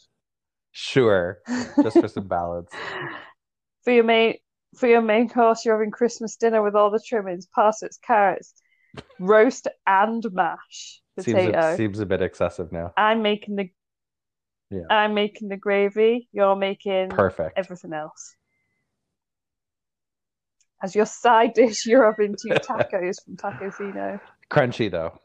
Sure. 0.71 1.39
Just 1.82 1.99
for 1.99 2.08
some 2.08 2.27
balance. 2.27 2.71
For 3.84 3.91
your 3.91 4.03
main 4.03 4.36
for 4.75 4.88
your 4.88 5.01
main 5.01 5.29
course, 5.29 5.65
you're 5.65 5.77
having 5.77 5.91
Christmas 5.91 6.36
dinner 6.36 6.62
with 6.62 6.75
all 6.75 6.91
the 6.91 6.99
trimmings, 7.05 7.47
parsnips, 7.47 7.97
carrots, 7.97 8.53
roast 9.19 9.67
and 9.88 10.25
mash 10.32 11.01
Seems 11.19 11.36
potato. 11.36 11.73
a, 11.73 11.75
seems 11.75 11.99
a 11.99 12.05
bit 12.05 12.21
excessive 12.21 12.71
now. 12.71 12.93
I'm 12.97 13.21
making 13.21 13.55
the 13.55 13.69
Yeah. 14.69 14.84
I'm 14.89 15.13
making 15.13 15.49
the 15.49 15.58
gravy. 15.58 16.29
You're 16.32 16.55
making 16.55 17.10
Perfect. 17.10 17.58
everything 17.58 17.93
else. 17.93 18.36
As 20.82 20.95
your 20.95 21.05
side 21.05 21.53
dish, 21.55 21.86
you're 21.86 22.05
having 22.05 22.36
two 22.41 22.49
tacos 22.53 23.23
from 23.25 23.36
Tacofino. 23.36 24.19
Crunchy 24.49 24.89
though. 24.89 25.19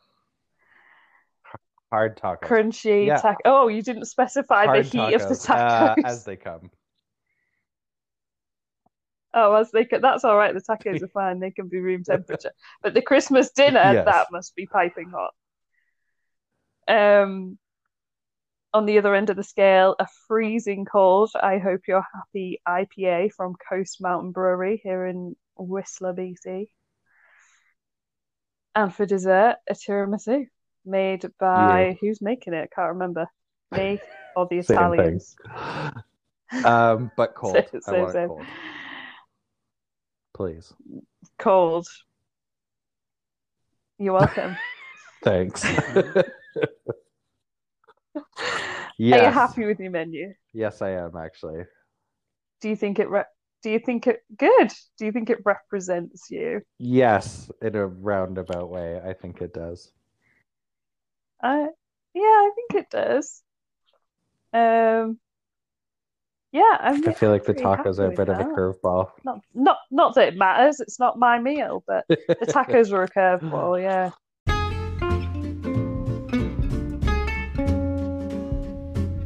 Hard 1.92 2.16
tacos. 2.18 2.40
Crunchy 2.40 3.07
Yeah. 3.07 3.18
taco. 3.20 3.38
Oh, 3.44 3.68
you 3.68 3.83
didn't 3.83 4.07
specify 4.07 4.64
Hard 4.64 4.85
the 4.85 4.88
heat 4.88 5.14
of 5.14 5.20
the 5.28 5.35
tacos, 5.35 5.48
uh, 5.50 5.94
tacos. 5.94 6.04
as 6.04 6.24
they 6.24 6.35
come. 6.37 6.70
Oh, 9.37 9.51
well, 9.53 9.68
they 9.73 9.85
can, 9.85 10.01
that's 10.01 10.25
all 10.25 10.37
right. 10.37 10.55
The 10.55 10.61
tacos 10.61 11.03
are 11.03 11.09
fine. 11.09 11.40
They 11.40 11.51
can 11.51 11.66
be 11.68 11.81
room 11.81 12.05
temperature. 12.09 12.53
But 12.83 12.94
the 12.94 13.03
Christmas 13.03 13.51
dinner, 13.51 13.92
Yes. 13.94 14.05
that 14.05 14.29
must 14.31 14.55
be 14.55 14.66
piping 14.66 15.11
hot. 15.11 15.33
Um, 16.87 17.59
on 18.73 18.87
the 18.87 18.99
other 18.99 19.14
end 19.14 19.31
of 19.31 19.37
the 19.37 19.42
scale, 19.42 19.97
a 19.99 20.07
freezing 20.29 20.85
cold. 20.85 21.31
I 21.40 21.59
hope 21.59 21.83
you're 21.88 22.07
happy 22.14 22.61
IPA 22.66 23.33
from 23.33 23.55
Coast 23.68 24.01
Mountain 24.01 24.33
Brewery 24.33 24.81
here 24.83 25.07
in 25.07 25.35
Whistler, 25.57 26.12
BC. 26.12 26.68
And 28.77 28.94
for 28.94 29.07
dessert, 29.07 29.57
a 29.68 29.75
tiramisu 29.75 30.47
made 30.85 31.25
by 31.38 31.97
who's 32.01 32.20
making 32.20 32.55
it? 32.55 32.68
I 32.73 32.75
can't 32.75 32.94
remember. 32.94 33.27
Me 33.70 34.01
or 34.37 34.47
the 34.51 34.59
Italians. 34.59 35.37
Um, 36.64 37.11
but 37.16 37.35
cold. 37.35 37.55
Same, 37.55 37.64
I 37.87 37.90
same, 37.90 38.01
want 38.03 38.12
same. 38.12 38.25
it 38.25 38.29
cold. 38.29 38.47
Please. 40.35 40.75
Cold. 41.38 41.87
You're 43.99 44.14
welcome. 44.14 44.57
Thanks. 45.25 45.64
Are 48.16 48.23
you 48.99 49.31
happy 49.31 49.64
with 49.64 49.81
your 49.81 49.90
menu? 49.90 50.35
Yes, 50.53 50.83
I 50.83 50.90
am 50.90 51.16
actually. 51.16 51.62
Do 52.61 52.68
you 52.68 52.77
think 52.77 52.99
it 52.99 53.09
re 53.09 53.23
do 53.62 53.70
you 53.70 53.79
think 53.79 54.07
it 54.07 54.20
good? 54.37 54.70
Do 54.99 55.07
you 55.07 55.12
think 55.12 55.31
it 55.31 55.38
represents 55.44 56.31
you? 56.31 56.61
Yes, 56.79 57.51
in 57.62 57.75
a 57.75 57.87
roundabout 57.87 58.68
way, 58.68 59.01
I 59.01 59.14
think 59.14 59.40
it 59.40 59.55
does. 59.55 59.90
Uh, 61.42 61.68
yeah, 62.14 62.23
I 62.23 62.51
think 62.55 62.75
it 62.75 62.90
does. 62.90 63.42
Um, 64.53 65.18
yeah, 66.54 66.76
I'm 66.78 67.06
I 67.08 67.12
feel 67.12 67.30
like 67.32 67.44
the 67.44 67.52
tacos 67.52 67.98
are 67.98 68.04
a 68.04 68.08
with 68.10 68.16
bit 68.16 68.28
of 68.28 68.38
a 68.38 68.44
curveball. 68.44 69.10
Not, 69.24 69.40
not, 69.54 69.78
not 69.90 70.14
that 70.14 70.28
it 70.28 70.36
matters. 70.36 70.78
It's 70.78 71.00
not 71.00 71.18
my 71.18 71.40
meal, 71.40 71.82
but 71.84 72.06
the 72.08 72.16
tacos 72.48 72.92
were 72.92 73.02
a 73.02 73.08
curveball. 73.10 73.82
Yeah. 73.82 74.12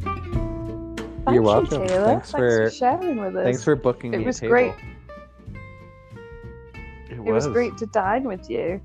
Thank 0.01 1.35
You're 1.35 1.35
you, 1.35 1.43
welcome. 1.43 1.87
Taylor. 1.87 2.05
Thanks 2.07 2.31
Thanks 2.31 2.31
for 2.31 2.65
for- 2.69 2.71
sharing 2.71 3.21
with 3.21 3.37
us. 3.37 3.45
Thanks 3.45 3.65
for 3.65 3.77
booking 3.77 4.15
It 4.15 4.19
me 4.19 4.25
a 4.25 4.27
was 4.27 4.41
table. 4.41 4.51
great. 4.51 4.75
It 7.11 7.19
It 7.19 7.31
was 7.33 7.47
great 7.49 7.77
to 7.79 7.87
dine 7.87 8.25
with 8.25 8.49
you. 8.49 8.81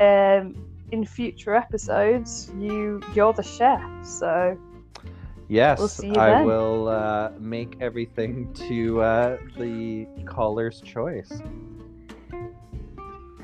Um, 0.00 0.56
in 0.90 1.04
future 1.04 1.54
episodes, 1.54 2.50
you 2.58 3.00
you're 3.14 3.32
the 3.32 3.42
chef, 3.42 3.80
so 4.04 4.58
Yes, 5.48 6.00
We'll 6.02 6.18
I 6.18 6.30
then. 6.30 6.46
will 6.46 6.88
uh, 6.88 7.30
make 7.38 7.76
everything 7.80 8.52
to 8.68 9.00
uh, 9.00 9.36
the 9.56 10.06
caller's 10.26 10.80
choice. 10.80 11.30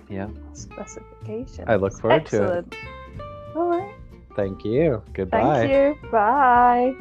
Yeah, 0.09 0.29
Specification. 0.53 1.65
I 1.69 1.77
look 1.77 1.99
forward 1.99 2.27
to 2.27 2.59
it. 2.59 2.67
Excellent. 2.67 2.75
All 3.57 3.69
right. 3.71 3.95
thank 4.37 4.65
you. 4.65 5.03
Goodbye. 5.15 5.67
Thank 5.69 5.73
you. 6.03 6.11
Bye. 6.11 6.95